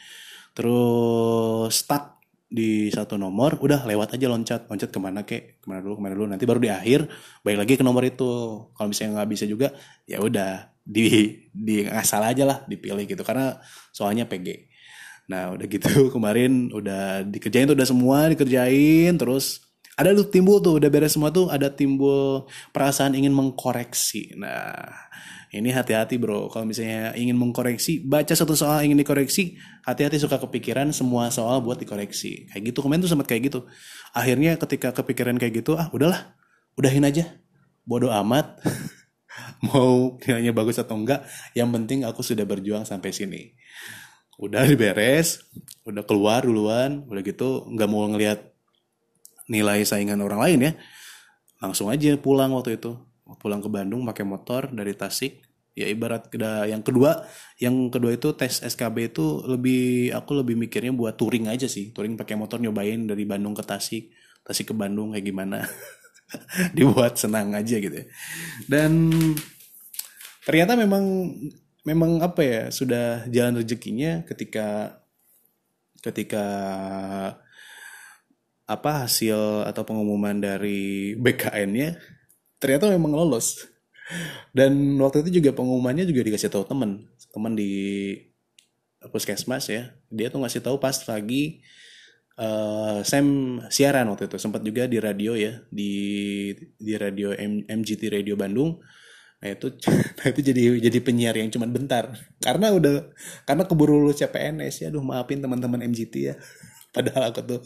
terus 0.56 1.70
stuck 1.76 2.16
di 2.48 2.88
satu 2.88 3.20
nomor, 3.20 3.60
udah 3.60 3.84
lewat 3.84 4.16
aja 4.16 4.26
loncat, 4.26 4.64
loncat 4.66 4.88
ke 4.88 4.98
mana 4.98 5.20
kek, 5.22 5.60
ke 5.60 5.66
mana 5.68 5.84
dulu, 5.84 6.00
ke 6.00 6.02
mana 6.02 6.14
dulu. 6.16 6.26
Nanti 6.32 6.48
baru 6.48 6.64
di 6.64 6.72
akhir, 6.72 7.06
balik 7.44 7.58
lagi 7.60 7.72
ke 7.76 7.84
nomor 7.84 8.02
itu. 8.08 8.32
Kalau 8.72 8.88
misalnya 8.88 9.20
nggak 9.20 9.30
bisa 9.30 9.44
juga, 9.44 9.68
ya 10.08 10.18
udah 10.18 10.74
di 10.84 11.38
di 11.52 11.84
asal 11.88 12.20
aja 12.24 12.44
lah 12.44 12.58
dipilih 12.68 13.08
gitu 13.08 13.24
karena 13.24 13.56
soalnya 13.88 14.28
PG 14.28 14.73
nah 15.24 15.52
udah 15.56 15.66
gitu 15.66 15.90
kemarin 16.14 16.68
udah 16.72 17.24
dikerjain 17.24 17.68
tuh 17.70 17.76
udah 17.76 17.88
semua 17.88 18.28
dikerjain 18.28 19.16
terus 19.16 19.64
ada 19.94 20.10
tuh 20.10 20.26
timbul 20.26 20.58
tuh 20.58 20.82
udah 20.82 20.90
beres 20.90 21.14
semua 21.14 21.30
tuh 21.30 21.46
ada 21.50 21.70
timbul 21.70 22.50
perasaan 22.74 23.14
ingin 23.14 23.30
mengkoreksi. 23.30 24.34
Nah 24.34 24.74
ini 25.54 25.70
hati-hati 25.70 26.18
bro. 26.18 26.50
Kalau 26.50 26.66
misalnya 26.66 27.14
ingin 27.14 27.38
mengkoreksi 27.38 28.02
baca 28.02 28.34
satu 28.34 28.58
soal 28.58 28.82
ingin 28.82 28.98
dikoreksi 28.98 29.54
hati-hati 29.86 30.18
suka 30.18 30.42
kepikiran 30.42 30.90
semua 30.90 31.30
soal 31.30 31.62
buat 31.62 31.78
dikoreksi. 31.78 32.50
Kayak 32.50 32.74
gitu 32.74 32.82
kemarin 32.82 33.06
tuh 33.06 33.10
sempat 33.14 33.30
kayak 33.30 33.54
gitu. 33.54 33.60
Akhirnya 34.10 34.58
ketika 34.58 34.90
kepikiran 34.90 35.38
kayak 35.38 35.62
gitu 35.62 35.78
ah 35.78 35.86
udahlah 35.94 36.34
udahin 36.74 37.06
aja. 37.06 37.30
Bodoh 37.86 38.10
amat. 38.10 38.58
Mau 39.70 40.18
nilainya 40.26 40.50
bagus 40.50 40.78
atau 40.78 40.98
enggak 40.98 41.22
yang 41.54 41.70
penting 41.70 42.02
aku 42.02 42.22
sudah 42.22 42.42
berjuang 42.46 42.82
sampai 42.82 43.10
sini 43.10 43.54
udah 44.40 44.66
diberes 44.66 45.42
udah 45.84 46.02
keluar 46.04 46.44
duluan. 46.44 47.04
Udah 47.06 47.22
gitu 47.22 47.68
nggak 47.68 47.88
mau 47.88 48.08
ngelihat 48.08 48.40
nilai 49.48 49.84
saingan 49.84 50.20
orang 50.24 50.40
lain 50.40 50.58
ya. 50.60 50.72
Langsung 51.60 51.92
aja 51.92 52.16
pulang 52.18 52.52
waktu 52.56 52.80
itu. 52.80 52.96
Pulang 53.40 53.60
ke 53.64 53.68
Bandung 53.72 54.04
pakai 54.04 54.24
motor 54.24 54.68
dari 54.72 54.92
Tasik. 54.96 55.44
Ya 55.74 55.90
ibarat 55.90 56.30
yang 56.70 56.86
kedua 56.86 57.26
yang 57.58 57.90
kedua 57.90 58.14
itu 58.14 58.30
tes 58.38 58.62
SKB 58.62 59.10
itu 59.10 59.42
lebih 59.42 60.14
aku 60.14 60.38
lebih 60.38 60.54
mikirnya 60.54 60.94
buat 60.94 61.18
touring 61.18 61.50
aja 61.50 61.66
sih. 61.66 61.90
Touring 61.90 62.14
pakai 62.14 62.38
motor 62.38 62.62
nyobain 62.62 63.04
dari 63.04 63.24
Bandung 63.26 63.52
ke 63.52 63.64
Tasik. 63.64 64.14
Tasik 64.44 64.70
ke 64.70 64.74
Bandung 64.76 65.12
kayak 65.12 65.26
gimana. 65.26 65.66
Dibuat 66.76 67.20
senang 67.20 67.52
aja 67.52 67.76
gitu 67.78 67.92
ya. 67.94 68.06
dan 68.66 69.12
ternyata 70.44 70.72
memang 70.76 71.30
memang 71.84 72.24
apa 72.24 72.40
ya 72.40 72.62
sudah 72.72 73.28
jalan 73.28 73.60
rezekinya 73.60 74.24
ketika 74.24 74.98
ketika 76.00 76.44
apa 78.64 79.04
hasil 79.04 79.68
atau 79.68 79.84
pengumuman 79.84 80.40
dari 80.40 81.12
BKN-nya 81.20 82.00
ternyata 82.56 82.88
memang 82.88 83.12
lolos. 83.12 83.68
Dan 84.52 85.00
waktu 85.00 85.24
itu 85.24 85.40
juga 85.40 85.56
pengumumannya 85.56 86.04
juga 86.04 86.24
dikasih 86.24 86.52
tahu 86.52 86.64
temen 86.68 87.08
temen 87.32 87.52
di 87.56 87.72
puskesmas 89.12 89.68
ya. 89.68 89.92
Dia 90.08 90.28
tuh 90.32 90.44
ngasih 90.44 90.64
tahu 90.64 90.76
pas 90.80 90.96
pagi 91.04 91.64
uh, 92.40 93.00
Sam 93.04 93.60
siaran 93.68 94.08
waktu 94.12 94.28
itu 94.28 94.36
sempat 94.40 94.64
juga 94.64 94.88
di 94.88 94.98
radio 95.00 95.36
ya 95.36 95.60
di 95.68 95.92
di 96.76 96.92
radio 96.96 97.32
M, 97.36 97.64
MGT 97.64 98.12
Radio 98.12 98.36
Bandung 98.36 98.80
nah 99.44 99.52
itu 99.52 99.68
nah 100.18 100.26
itu 100.32 100.40
jadi 100.40 100.62
jadi 100.88 100.98
penyiar 101.04 101.36
yang 101.36 101.52
cuma 101.52 101.68
bentar. 101.68 102.16
Karena 102.40 102.72
udah 102.72 103.12
karena 103.44 103.68
keburu 103.68 104.00
lulus 104.00 104.24
CPNS 104.24 104.74
ya 104.80 104.86
aduh 104.88 105.04
maafin 105.04 105.44
teman-teman 105.44 105.84
MGT 105.84 106.14
ya. 106.16 106.34
Padahal 106.94 107.28
aku 107.28 107.44
tuh 107.44 107.60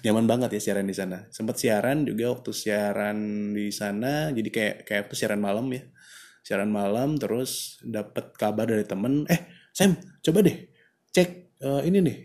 nyaman 0.00 0.24
banget 0.24 0.56
ya 0.56 0.60
siaran 0.72 0.88
di 0.88 0.96
sana. 0.96 1.28
Sempat 1.28 1.60
siaran 1.60 2.08
juga 2.08 2.32
waktu 2.32 2.56
siaran 2.56 3.52
di 3.52 3.68
sana 3.68 4.32
jadi 4.32 4.48
kayak 4.48 4.76
kayak 4.88 5.00
waktu 5.04 5.16
siaran 5.20 5.44
malam 5.44 5.68
ya. 5.68 5.84
Siaran 6.40 6.72
malam 6.72 7.20
terus 7.20 7.76
dapat 7.84 8.32
kabar 8.40 8.64
dari 8.64 8.88
temen 8.88 9.28
eh 9.28 9.44
Sam 9.76 10.00
coba 10.24 10.40
deh 10.40 10.56
cek 11.12 11.60
uh, 11.60 11.82
ini 11.84 12.00
nih 12.00 12.16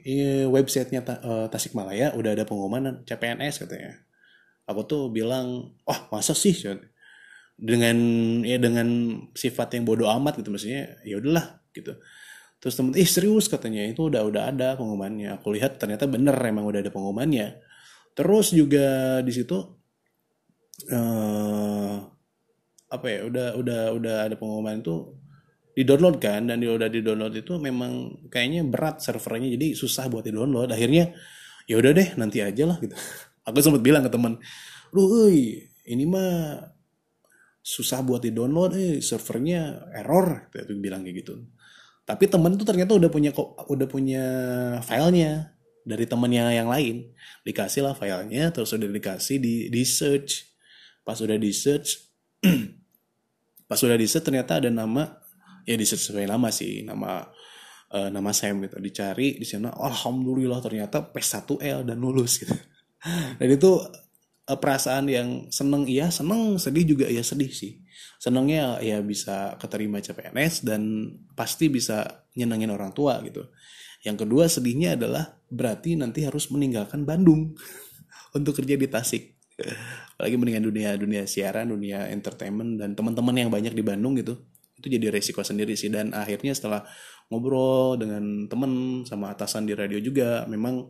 websitenya 0.47 1.01
ta, 1.03 1.19
uh, 1.19 1.45
Tasikmalaya 1.51 2.15
udah 2.15 2.31
ada 2.31 2.47
pengumuman 2.47 3.03
CPNS 3.03 3.67
katanya. 3.67 3.99
Aku 4.65 4.87
tuh 4.87 5.11
bilang 5.11 5.75
wah 5.83 5.99
oh, 6.07 6.15
masa 6.15 6.31
sih 6.31 6.55
dengan 7.55 7.97
ya 8.43 8.59
dengan 8.59 8.87
sifat 9.31 9.79
yang 9.79 9.87
bodoh 9.87 10.11
amat 10.11 10.43
gitu 10.43 10.51
maksudnya 10.51 10.99
ya 11.07 11.15
udahlah 11.19 11.63
gitu. 11.71 11.95
Terus 12.59 12.73
temen 12.75 12.91
ih 12.95 13.07
serius 13.07 13.47
katanya 13.47 13.87
itu 13.87 14.11
udah 14.11 14.21
udah 14.27 14.43
ada 14.51 14.67
pengumumannya. 14.75 15.39
Aku 15.39 15.55
lihat 15.55 15.79
ternyata 15.79 16.07
bener 16.07 16.35
emang 16.35 16.67
udah 16.67 16.83
ada 16.83 16.91
pengumumannya. 16.91 17.63
Terus 18.15 18.51
juga 18.51 19.19
di 19.23 19.31
situ 19.31 19.55
uh, 20.91 21.95
apa 22.91 23.05
ya 23.11 23.19
udah 23.27 23.47
udah 23.59 23.81
udah 23.97 24.15
ada 24.29 24.35
pengumuman 24.39 24.79
itu 24.79 25.15
di 25.75 25.83
download 25.83 26.17
kan 26.23 26.47
dan 26.47 26.63
di 26.63 26.67
udah 26.71 26.87
di 26.87 27.03
download 27.03 27.35
itu 27.35 27.59
memang 27.59 28.23
kayaknya 28.31 28.63
berat 28.63 29.03
servernya 29.03 29.51
jadi 29.59 29.75
susah 29.75 30.07
buat 30.07 30.23
di 30.23 30.31
download 30.31 30.71
akhirnya 30.71 31.11
ya 31.67 31.75
udah 31.75 31.91
deh 31.91 32.09
nanti 32.15 32.39
aja 32.39 32.63
lah 32.67 32.77
gitu. 32.79 32.95
Aku 33.47 33.61
sempat 33.61 33.83
bilang 33.83 34.01
ke 34.03 34.11
teman 34.11 34.39
lu 34.95 35.27
ini 35.85 36.03
mah 36.07 36.57
susah 37.65 38.05
buat 38.05 38.21
di 38.21 38.29
download 38.29 38.77
eh 38.77 39.01
servernya 39.01 39.89
error 39.89 40.53
gitu 40.53 40.77
bilang 40.77 41.01
kayak 41.01 41.25
gitu. 41.25 41.41
Tapi 42.05 42.29
temen 42.29 42.53
tuh 42.61 42.69
ternyata 42.69 42.93
udah 42.93 43.09
punya 43.09 43.33
kok 43.33 43.57
udah 43.65 43.87
punya 43.89 44.25
filenya 44.85 45.57
dari 45.81 46.05
temennya 46.05 46.53
yang 46.53 46.69
lain. 46.69 47.09
Dikasih 47.41 47.81
lah 47.89 47.97
filenya 47.97 48.53
terus 48.53 48.69
udah 48.69 48.85
dikasih 48.85 49.41
di 49.41 49.73
di 49.73 49.81
search. 49.81 50.45
Pas 51.01 51.17
udah 51.17 51.41
di 51.41 51.49
search 51.49 52.05
pas 53.69 53.81
udah 53.81 53.97
di 53.97 54.05
search 54.05 54.29
ternyata 54.29 54.61
ada 54.61 54.69
nama 54.69 55.17
ya 55.65 55.73
di 55.73 55.85
search 55.89 56.13
sesuai 56.13 56.29
nama 56.29 56.53
sih 56.53 56.85
nama 56.85 57.25
uh, 57.97 58.09
nama 58.13 58.29
Sam 58.29 58.61
gitu. 58.61 58.77
Dicari 58.77 59.41
di 59.41 59.45
sana 59.49 59.73
alhamdulillah 59.73 60.61
ternyata 60.61 61.01
P1L 61.01 61.81
dan 61.81 61.97
lulus 61.97 62.37
gitu. 62.37 62.53
Dan 63.41 63.49
itu 63.49 63.81
perasaan 64.45 65.09
yang 65.09 65.29
seneng 65.49 65.89
iya 65.89 66.13
seneng 66.13 66.61
sedih 66.61 66.85
juga 66.85 67.09
ya 67.09 67.25
sedih 67.25 67.49
sih. 67.49 67.81
Senengnya 68.21 68.77
ya 68.79 69.01
bisa 69.01 69.57
keterima 69.57 69.97
CPNS 69.97 70.61
dan 70.65 71.11
pasti 71.33 71.67
bisa 71.67 72.25
nyenengin 72.37 72.69
orang 72.69 72.93
tua 72.93 73.17
gitu. 73.25 73.49
Yang 74.05 74.25
kedua 74.25 74.45
sedihnya 74.45 74.93
adalah 74.93 75.41
berarti 75.49 75.97
nanti 75.97 76.21
harus 76.21 76.53
meninggalkan 76.53 77.09
Bandung 77.09 77.57
untuk 78.37 78.61
kerja 78.61 78.77
di 78.77 78.85
Tasik. 78.85 79.33
Apalagi 80.15 80.35
mendingan 80.37 80.63
dunia 80.69 80.89
dunia 80.93 81.23
siaran 81.25 81.73
dunia 81.73 82.11
entertainment 82.13 82.77
dan 82.77 82.93
teman-teman 82.93 83.33
yang 83.33 83.49
banyak 83.49 83.73
di 83.73 83.81
Bandung 83.81 84.13
gitu. 84.13 84.37
Itu 84.77 84.93
jadi 84.93 85.09
resiko 85.09 85.41
sendiri 85.41 85.73
sih. 85.73 85.89
Dan 85.89 86.13
akhirnya 86.13 86.53
setelah 86.53 86.85
ngobrol 87.33 87.97
dengan 87.97 88.45
temen 88.45 89.01
sama 89.09 89.33
atasan 89.33 89.65
di 89.65 89.73
radio 89.73 89.97
juga 89.97 90.45
memang 90.45 90.85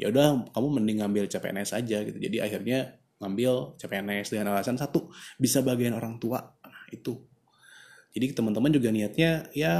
ya 0.00 0.08
udah 0.08 0.48
kamu 0.56 0.68
mending 0.80 0.98
ngambil 1.04 1.24
CPNS 1.28 1.76
aja 1.76 1.98
gitu. 2.08 2.16
Jadi 2.16 2.40
akhirnya 2.40 2.96
ngambil 3.20 3.76
CPNS 3.76 4.32
dengan 4.32 4.56
alasan 4.56 4.80
satu 4.80 5.12
bisa 5.36 5.60
bagian 5.60 5.92
orang 5.92 6.16
tua. 6.16 6.40
Nah 6.40 6.88
itu. 6.88 7.20
Jadi 8.16 8.32
teman-teman 8.32 8.72
juga 8.72 8.88
niatnya 8.88 9.46
ya 9.52 9.76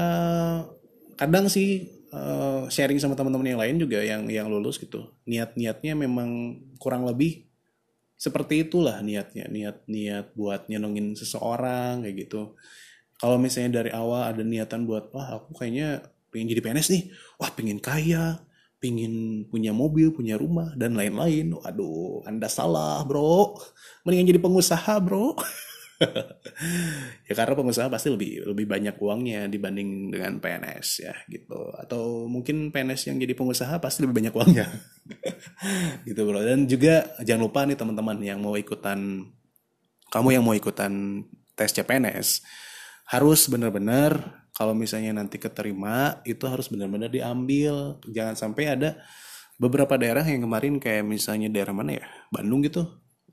kadang 1.17 1.49
sih 1.49 1.89
uh, 2.13 2.69
sharing 2.69 3.01
sama 3.01 3.17
teman-teman 3.17 3.49
yang 3.49 3.61
lain 3.65 3.77
juga 3.81 4.05
yang 4.05 4.29
yang 4.29 4.47
lulus 4.53 4.77
gitu. 4.77 5.09
Niat-niatnya 5.25 5.97
memang 5.97 6.61
kurang 6.77 7.09
lebih 7.09 7.49
seperti 8.21 8.69
itulah 8.69 9.01
niatnya. 9.01 9.49
Niat 9.49 9.89
niat 9.89 10.37
buat 10.37 10.69
nyenengin 10.69 11.17
seseorang 11.17 12.05
kayak 12.05 12.29
gitu. 12.29 12.55
Kalau 13.17 13.41
misalnya 13.41 13.81
dari 13.81 13.91
awal 13.93 14.37
ada 14.37 14.45
niatan 14.45 14.85
buat 14.85 15.09
wah 15.17 15.41
aku 15.41 15.57
kayaknya 15.57 16.05
pengen 16.29 16.53
jadi 16.53 16.61
PNS 16.61 16.89
nih. 16.93 17.03
Wah 17.41 17.51
pengen 17.57 17.81
kaya 17.81 18.45
pingin 18.81 19.45
punya 19.47 19.77
mobil, 19.77 20.11
punya 20.11 20.41
rumah, 20.41 20.73
dan 20.75 20.97
lain-lain. 20.97 21.53
Aduh, 21.61 22.25
Anda 22.25 22.49
salah, 22.49 23.05
bro. 23.05 23.61
Mendingan 24.03 24.33
jadi 24.35 24.41
pengusaha, 24.41 24.97
bro. 25.05 25.37
ya 27.29 27.37
karena 27.37 27.53
pengusaha 27.53 27.93
pasti 27.93 28.09
lebih 28.09 28.49
lebih 28.49 28.65
banyak 28.65 28.97
uangnya 28.97 29.53
dibanding 29.53 30.09
dengan 30.09 30.41
PNS 30.41 30.89
ya 31.05 31.15
gitu. 31.29 31.77
Atau 31.77 32.25
mungkin 32.25 32.73
PNS 32.73 33.13
yang 33.13 33.21
jadi 33.21 33.37
pengusaha 33.37 33.77
pasti 33.79 34.09
lebih 34.09 34.25
banyak 34.25 34.35
uangnya. 34.35 34.67
gitu, 36.09 36.21
bro. 36.25 36.41
Dan 36.41 36.65
juga 36.65 37.05
jangan 37.21 37.43
lupa 37.45 37.69
nih 37.69 37.77
teman-teman 37.77 38.17
yang 38.25 38.41
mau 38.41 38.57
ikutan 38.57 39.29
kamu 40.11 40.41
yang 40.41 40.43
mau 40.43 40.57
ikutan 40.57 41.23
tes 41.55 41.71
CPNS 41.71 42.43
harus 43.13 43.47
benar-benar 43.47 44.40
kalau 44.61 44.77
misalnya 44.77 45.17
nanti 45.17 45.41
keterima 45.41 46.21
itu 46.29 46.45
harus 46.45 46.69
benar-benar 46.69 47.09
diambil. 47.09 47.97
Jangan 48.05 48.37
sampai 48.37 48.77
ada 48.77 49.01
beberapa 49.57 49.97
daerah 49.97 50.21
yang 50.21 50.45
kemarin 50.45 50.77
kayak 50.77 51.01
misalnya 51.01 51.49
daerah 51.49 51.73
mana 51.73 51.97
ya? 51.97 52.05
Bandung 52.29 52.61
gitu. 52.61 52.85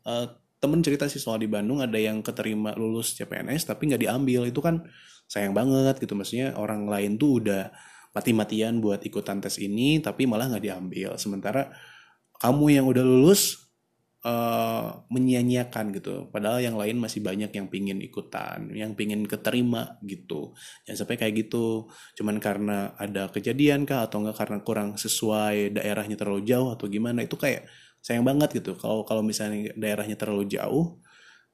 Uh, 0.08 0.40
temen 0.63 0.80
cerita 0.80 1.04
sih 1.12 1.20
soal 1.20 1.44
di 1.44 1.52
Bandung 1.52 1.84
ada 1.84 2.00
yang 2.00 2.24
keterima 2.24 2.72
lulus 2.80 3.12
CPNS 3.20 3.68
tapi 3.68 3.92
nggak 3.92 4.08
diambil. 4.08 4.48
Itu 4.48 4.63
kan 4.63 4.88
sayang 5.28 5.52
banget 5.52 6.00
gitu. 6.00 6.16
Maksudnya 6.16 6.56
orang 6.56 6.88
lain 6.88 7.20
tuh 7.20 7.44
udah 7.44 7.76
mati-matian 8.16 8.80
buat 8.80 9.04
ikutan 9.04 9.44
tes 9.44 9.60
ini 9.60 10.00
tapi 10.00 10.32
malah 10.32 10.48
nggak 10.48 10.63
diambil. 10.63 11.20
Sementara 11.20 11.76
kamu 12.40 12.72
yang 12.72 12.88
udah 12.88 13.04
lulus 13.04 13.66
uh, 14.28 15.08
menyia-nyiakan 15.08 15.96
gitu. 15.96 16.28
Padahal 16.28 16.60
yang 16.60 16.76
lain 16.76 17.00
masih 17.00 17.24
banyak 17.24 17.48
yang 17.56 17.68
pingin 17.72 18.04
ikutan, 18.04 18.68
yang 18.76 18.92
pingin 18.94 19.24
keterima 19.24 19.96
gitu. 20.04 20.52
Jangan 20.84 21.08
sampai 21.08 21.16
kayak 21.16 21.48
gitu. 21.48 21.88
Cuman 22.20 22.44
karena 22.44 22.92
ada 23.00 23.32
kejadian 23.32 23.88
kah 23.88 24.06
atau 24.06 24.20
enggak 24.20 24.38
karena 24.44 24.58
kurang 24.62 24.90
sesuai 25.00 25.80
daerahnya 25.80 26.20
terlalu 26.20 26.44
jauh 26.44 26.76
atau 26.76 26.86
gimana 26.92 27.24
itu 27.24 27.40
kayak 27.40 27.66
sayang 28.04 28.28
banget 28.28 28.60
gitu. 28.60 28.76
Kalau 28.76 29.08
kalau 29.08 29.24
misalnya 29.24 29.72
daerahnya 29.80 30.20
terlalu 30.20 30.52
jauh 30.52 31.00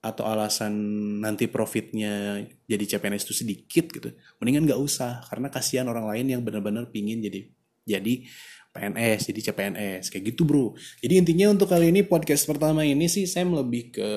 atau 0.04 0.28
alasan 0.28 0.76
nanti 1.24 1.48
profitnya 1.48 2.44
jadi 2.68 2.84
CPNS 2.98 3.24
itu 3.24 3.36
sedikit 3.40 3.86
gitu, 3.88 4.12
mendingan 4.44 4.68
nggak 4.68 4.82
usah 4.84 5.24
karena 5.32 5.48
kasihan 5.48 5.88
orang 5.88 6.12
lain 6.12 6.28
yang 6.28 6.42
benar-benar 6.44 6.92
pingin 6.92 7.24
jadi 7.24 7.48
jadi 7.88 8.28
PNS 8.74 9.30
jadi 9.30 9.40
CPNS 9.54 10.10
kayak 10.10 10.34
gitu 10.34 10.44
bro. 10.44 10.74
Jadi 11.00 11.22
intinya 11.22 11.54
untuk 11.54 11.70
kali 11.70 11.94
ini 11.94 12.02
podcast 12.02 12.50
pertama 12.50 12.82
ini 12.82 13.06
sih 13.06 13.30
saya 13.30 13.46
lebih 13.46 13.94
ke 13.94 14.12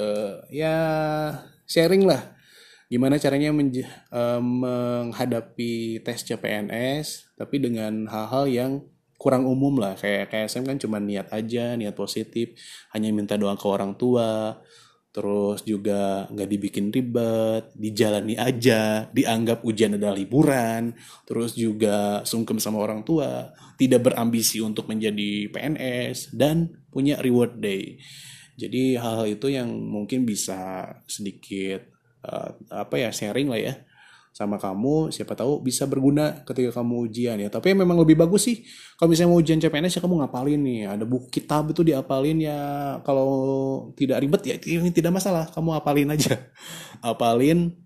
ya 0.49 0.77
sharing 1.69 2.09
lah. 2.09 2.35
Gimana 2.89 3.21
caranya 3.21 3.53
uh, 3.53 4.41
menghadapi 4.41 6.01
tes 6.01 6.25
CPNS 6.25 7.37
tapi 7.37 7.61
dengan 7.61 8.09
hal-hal 8.09 8.45
yang 8.49 8.73
kurang 9.21 9.45
umum 9.45 9.77
lah. 9.77 9.93
Kayak 9.93 10.33
kayak 10.33 10.49
saya 10.49 10.65
kan 10.65 10.81
cuma 10.81 11.05
niat 11.05 11.29
aja 11.37 11.77
niat 11.77 11.93
positif 11.93 12.57
hanya 12.97 13.13
minta 13.13 13.37
doa 13.37 13.53
ke 13.61 13.67
orang 13.69 13.93
tua 14.01 14.57
terus 15.17 15.65
juga 15.65 16.29
nggak 16.29 16.45
dibikin 16.53 16.93
ribet, 16.93 17.73
dijalani 17.73 18.37
aja, 18.37 19.09
dianggap 19.09 19.65
ujian 19.65 19.97
adalah 19.97 20.13
liburan, 20.13 20.93
terus 21.25 21.57
juga 21.57 22.21
sungkem 22.29 22.61
sama 22.61 22.85
orang 22.85 23.01
tua, 23.01 23.49
tidak 23.81 24.13
berambisi 24.13 24.61
untuk 24.61 24.93
menjadi 24.93 25.49
PNS, 25.49 26.37
dan 26.37 26.69
punya 26.93 27.17
reward 27.25 27.57
day. 27.57 27.97
Jadi 28.61 29.01
hal-hal 29.01 29.41
itu 29.41 29.49
yang 29.49 29.73
mungkin 29.73 30.29
bisa 30.29 30.85
sedikit 31.09 31.89
uh, 32.21 32.53
apa 32.69 33.01
ya 33.01 33.09
sharing 33.09 33.49
lah 33.49 33.61
ya, 33.73 33.75
sama 34.37 34.61
kamu 34.61 35.09
siapa 35.17 35.33
tahu 35.33 35.65
bisa 35.65 35.89
berguna 35.89 36.45
ketika 36.45 36.85
kamu 36.85 37.09
ujian 37.09 37.41
ya. 37.41 37.49
Tapi 37.49 37.73
memang 37.73 37.97
lebih 37.97 38.21
bagus 38.21 38.45
sih 38.45 38.69
kalau 39.01 39.09
misalnya 39.09 39.33
mau 39.33 39.41
ujian 39.41 39.57
CPNS 39.57 39.97
ya 39.97 40.01
kamu 40.05 40.21
ngapalin 40.21 40.61
nih. 40.61 40.81
Ada 40.93 41.09
buku 41.09 41.33
kitab 41.33 41.73
itu 41.73 41.81
diapalin 41.81 42.45
ya. 42.45 42.61
Kalau 43.01 43.33
tidak 43.97 44.21
ribet 44.21 44.45
ya 44.45 44.61
ini 44.61 44.93
tidak 44.93 45.17
masalah. 45.17 45.49
Kamu 45.49 45.73
apalin 45.73 46.13
aja. 46.13 46.37
Apalin 47.17 47.81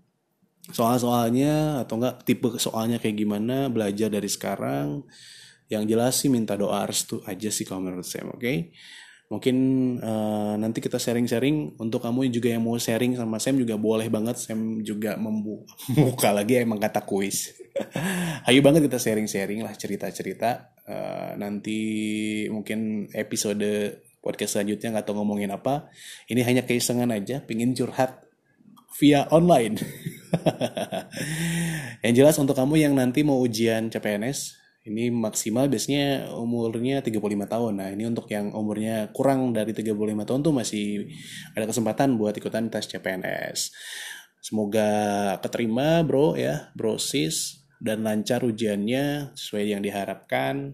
soal-soalnya 0.75 1.87
atau 1.87 2.03
enggak 2.03 2.27
tipe 2.27 2.51
soalnya 2.59 2.99
kayak 2.99 3.15
gimana 3.15 3.71
belajar 3.71 4.11
dari 4.11 4.27
sekarang. 4.27 5.07
Yang 5.71 5.83
jelas 5.87 6.13
sih 6.19 6.27
minta 6.27 6.59
doa 6.59 6.83
restu 6.83 7.23
aja 7.23 7.47
sih 7.47 7.63
kalau 7.63 7.79
menurut 7.87 8.03
saya 8.03 8.27
oke? 8.27 8.43
okay? 8.43 8.75
Mungkin 9.31 9.55
uh, 10.03 10.59
nanti 10.59 10.83
kita 10.83 10.99
sharing-sharing. 10.99 11.79
Untuk 11.79 12.03
kamu 12.03 12.27
juga 12.27 12.51
yang 12.51 12.67
mau 12.67 12.75
sharing 12.75 13.15
sama 13.15 13.39
Sam 13.39 13.63
juga 13.63 13.79
boleh 13.79 14.11
banget. 14.11 14.35
Sam 14.43 14.83
juga 14.83 15.15
membuka 15.23 16.35
lagi 16.35 16.59
emang 16.59 16.83
kata 16.83 17.07
kuis. 17.07 17.55
Ayo 18.47 18.59
banget 18.59 18.91
kita 18.91 18.99
sharing-sharing 18.99 19.63
lah 19.63 19.71
cerita-cerita. 19.71 20.75
Uh, 20.83 21.31
nanti 21.39 21.79
mungkin 22.51 23.07
episode 23.15 24.03
podcast 24.19 24.59
selanjutnya 24.59 24.99
nggak 24.99 25.07
tahu 25.07 25.23
ngomongin 25.23 25.55
apa. 25.55 25.87
Ini 26.27 26.43
hanya 26.43 26.67
keisengan 26.67 27.15
aja 27.15 27.39
pingin 27.39 27.71
curhat 27.71 28.27
via 28.99 29.31
online. 29.31 29.79
Yang 32.03 32.13
jelas 32.19 32.35
untuk 32.41 32.57
kamu 32.59 32.81
yang 32.81 32.93
nanti 32.97 33.21
mau 33.21 33.37
ujian 33.39 33.93
CPNS 33.93 34.60
ini 34.81 35.13
maksimal 35.13 35.69
biasanya 35.69 36.33
umurnya 36.33 37.05
35 37.05 37.21
tahun. 37.45 37.73
Nah, 37.77 37.89
ini 37.93 38.09
untuk 38.09 38.25
yang 38.33 38.49
umurnya 38.49 39.13
kurang 39.13 39.53
dari 39.53 39.77
35 39.77 40.25
tahun 40.25 40.41
tuh 40.41 40.53
masih 40.53 41.05
ada 41.53 41.69
kesempatan 41.69 42.17
buat 42.17 42.33
ikutan 42.33 42.65
tes 42.73 42.89
CPNS. 42.89 43.69
Semoga 44.41 44.89
keterima, 45.37 46.01
Bro 46.01 46.33
ya, 46.33 46.73
Bro 46.73 46.97
Sis 46.97 47.61
dan 47.77 48.01
lancar 48.01 48.41
ujiannya 48.41 49.37
sesuai 49.37 49.77
yang 49.77 49.85
diharapkan. 49.85 50.73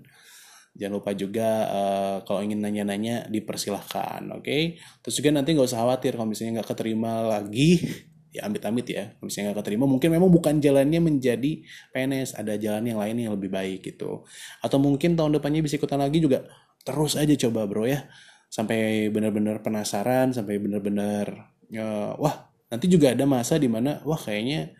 Jangan 0.78 0.93
lupa 1.04 1.12
juga 1.12 1.50
uh, 1.67 2.17
kalau 2.24 2.46
ingin 2.48 2.63
nanya-nanya 2.63 3.28
dipersilahkan, 3.28 4.24
oke? 4.39 4.46
Okay? 4.46 4.80
Terus 5.04 5.15
juga 5.20 5.36
nanti 5.36 5.52
nggak 5.52 5.67
usah 5.67 5.84
khawatir 5.84 6.15
kalau 6.15 6.32
misalnya 6.32 6.62
nggak 6.62 6.70
keterima 6.72 7.28
lagi 7.28 7.84
ya 8.32 8.44
amit-amit 8.44 8.88
ya 8.92 9.16
misalnya 9.24 9.52
nggak 9.52 9.63
keterima 9.63 9.88
mungkin 9.88 10.10
memang 10.12 10.28
bukan 10.28 10.60
jalannya 10.60 11.00
menjadi 11.00 11.63
PNS 11.96 12.36
ada 12.36 12.60
jalan 12.60 12.84
yang 12.84 13.00
lain 13.00 13.16
yang 13.18 13.34
lebih 13.34 13.50
baik 13.50 13.88
gitu. 13.88 14.28
Atau 14.60 14.78
mungkin 14.78 15.16
tahun 15.16 15.40
depannya 15.40 15.63
bisa 15.63 15.80
ikutan 15.80 16.00
lagi 16.04 16.20
juga 16.20 16.44
terus 16.84 17.16
aja 17.16 17.34
coba 17.48 17.66
bro 17.66 17.88
ya. 17.88 18.06
Sampai 18.48 19.12
benar-benar 19.12 19.60
penasaran 19.63 20.32
sampai 20.32 20.60
benar-benar 20.60 21.52
uh, 21.76 22.13
wah 22.20 22.52
nanti 22.68 22.92
juga 22.92 23.16
ada 23.16 23.24
masa 23.24 23.56
di 23.60 23.68
mana 23.72 24.04
wah 24.04 24.20
kayaknya 24.20 24.76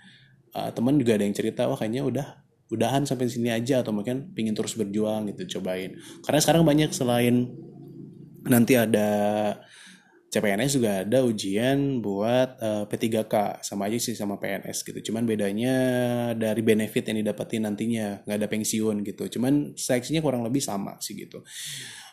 uh, 0.56 0.72
teman 0.72 1.00
juga 1.00 1.16
ada 1.16 1.24
yang 1.24 1.36
cerita 1.36 1.68
wah 1.68 1.76
kayaknya 1.80 2.04
udah 2.04 2.28
udahan 2.68 3.08
sampai 3.08 3.32
sini 3.32 3.48
aja 3.48 3.80
atau 3.80 3.96
mungkin 3.96 4.36
pingin 4.36 4.52
terus 4.52 4.76
berjuang 4.76 5.32
gitu 5.32 5.60
cobain. 5.60 5.96
Karena 6.24 6.40
sekarang 6.44 6.64
banyak 6.68 6.92
selain 6.92 7.48
nanti 8.48 8.76
ada 8.76 9.08
CPNS 10.28 10.72
juga 10.76 10.92
ada 11.08 11.24
ujian 11.24 12.04
buat 12.04 12.60
uh, 12.60 12.84
eh, 12.84 12.92
P3K 12.92 13.64
sama 13.64 13.88
aja 13.88 13.96
sih 13.96 14.12
sama 14.12 14.36
PNS 14.36 14.84
gitu. 14.84 15.12
Cuman 15.12 15.24
bedanya 15.24 15.76
dari 16.36 16.60
benefit 16.60 17.08
yang 17.08 17.24
didapetin 17.24 17.64
nantinya 17.64 18.28
nggak 18.28 18.38
ada 18.44 18.48
pensiun 18.52 19.08
gitu. 19.08 19.40
Cuman 19.40 19.80
seleksinya 19.80 20.20
kurang 20.20 20.44
lebih 20.44 20.60
sama 20.60 21.00
sih 21.00 21.16
gitu. 21.16 21.48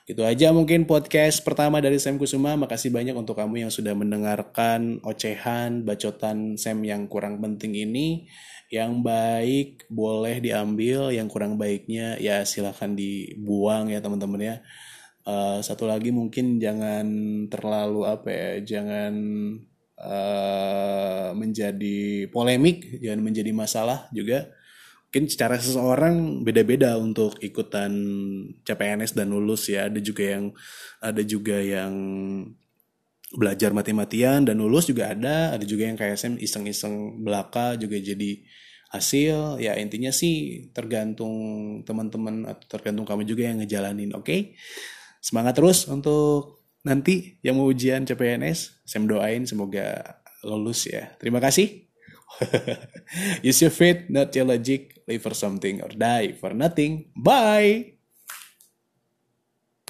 Itu 0.06 0.20
aja 0.22 0.52
mungkin 0.54 0.86
podcast 0.86 1.42
pertama 1.42 1.82
dari 1.82 1.98
Sam 1.98 2.14
Kusuma. 2.20 2.54
Makasih 2.54 2.94
banyak 2.94 3.18
untuk 3.18 3.34
kamu 3.34 3.66
yang 3.66 3.72
sudah 3.74 3.96
mendengarkan 3.98 5.02
ocehan, 5.02 5.82
bacotan 5.82 6.54
Sam 6.54 6.86
yang 6.86 7.10
kurang 7.10 7.42
penting 7.42 7.74
ini. 7.74 8.30
Yang 8.70 9.00
baik 9.02 9.70
boleh 9.90 10.38
diambil, 10.38 11.10
yang 11.10 11.26
kurang 11.26 11.58
baiknya 11.58 12.14
ya 12.22 12.46
silahkan 12.46 12.94
dibuang 12.94 13.90
ya 13.90 13.98
teman-teman 13.98 14.38
ya. 14.38 14.56
Uh, 15.24 15.64
satu 15.64 15.88
lagi 15.88 16.12
mungkin 16.12 16.60
jangan 16.60 17.06
terlalu 17.48 18.04
apa 18.04 18.28
ya, 18.28 18.50
jangan 18.76 19.14
uh, 19.96 21.32
menjadi 21.32 22.28
polemik, 22.28 23.00
jangan 23.00 23.20
menjadi 23.24 23.50
masalah 23.56 24.06
juga. 24.12 24.52
Mungkin 25.08 25.30
secara 25.30 25.56
seseorang 25.56 26.42
beda-beda 26.42 26.98
untuk 26.98 27.38
ikutan 27.40 27.94
CPNS 28.66 29.14
dan 29.14 29.30
lulus 29.30 29.70
ya. 29.70 29.86
Ada 29.86 30.02
juga 30.02 30.24
yang 30.26 30.44
ada 30.98 31.22
juga 31.22 31.56
yang 31.62 31.94
belajar 33.34 33.70
mati-matian 33.70 34.44
dan 34.44 34.58
lulus 34.58 34.90
juga 34.90 35.14
ada. 35.14 35.54
Ada 35.54 35.64
juga 35.64 35.86
yang 35.86 35.96
kayak 35.96 36.18
iseng-iseng 36.42 37.22
belaka 37.22 37.78
juga 37.78 37.96
jadi 37.96 38.42
hasil 38.94 39.58
ya 39.58 39.74
intinya 39.74 40.14
sih 40.14 40.70
tergantung 40.70 41.34
teman-teman 41.82 42.46
atau 42.46 42.78
tergantung 42.78 43.02
kamu 43.02 43.26
juga 43.26 43.50
yang 43.50 43.58
ngejalanin 43.58 44.14
oke 44.14 44.22
okay? 44.22 44.54
Semangat 45.24 45.56
terus 45.56 45.88
untuk 45.88 46.68
nanti 46.84 47.40
yang 47.40 47.56
mau 47.56 47.72
ujian 47.72 48.04
CPNS. 48.04 48.84
Saya 48.84 49.08
doain 49.08 49.48
semoga 49.48 50.20
lulus 50.44 50.84
ya. 50.84 51.16
Terima 51.16 51.40
kasih. 51.40 51.88
Use 53.46 53.64
your 53.64 53.72
faith, 53.72 54.12
not 54.12 54.36
your 54.36 54.44
logic. 54.44 55.00
Live 55.08 55.24
for 55.24 55.32
something 55.32 55.80
or 55.80 55.88
die 55.96 56.36
for 56.36 56.52
nothing. 56.52 57.08
Bye. 57.16 57.93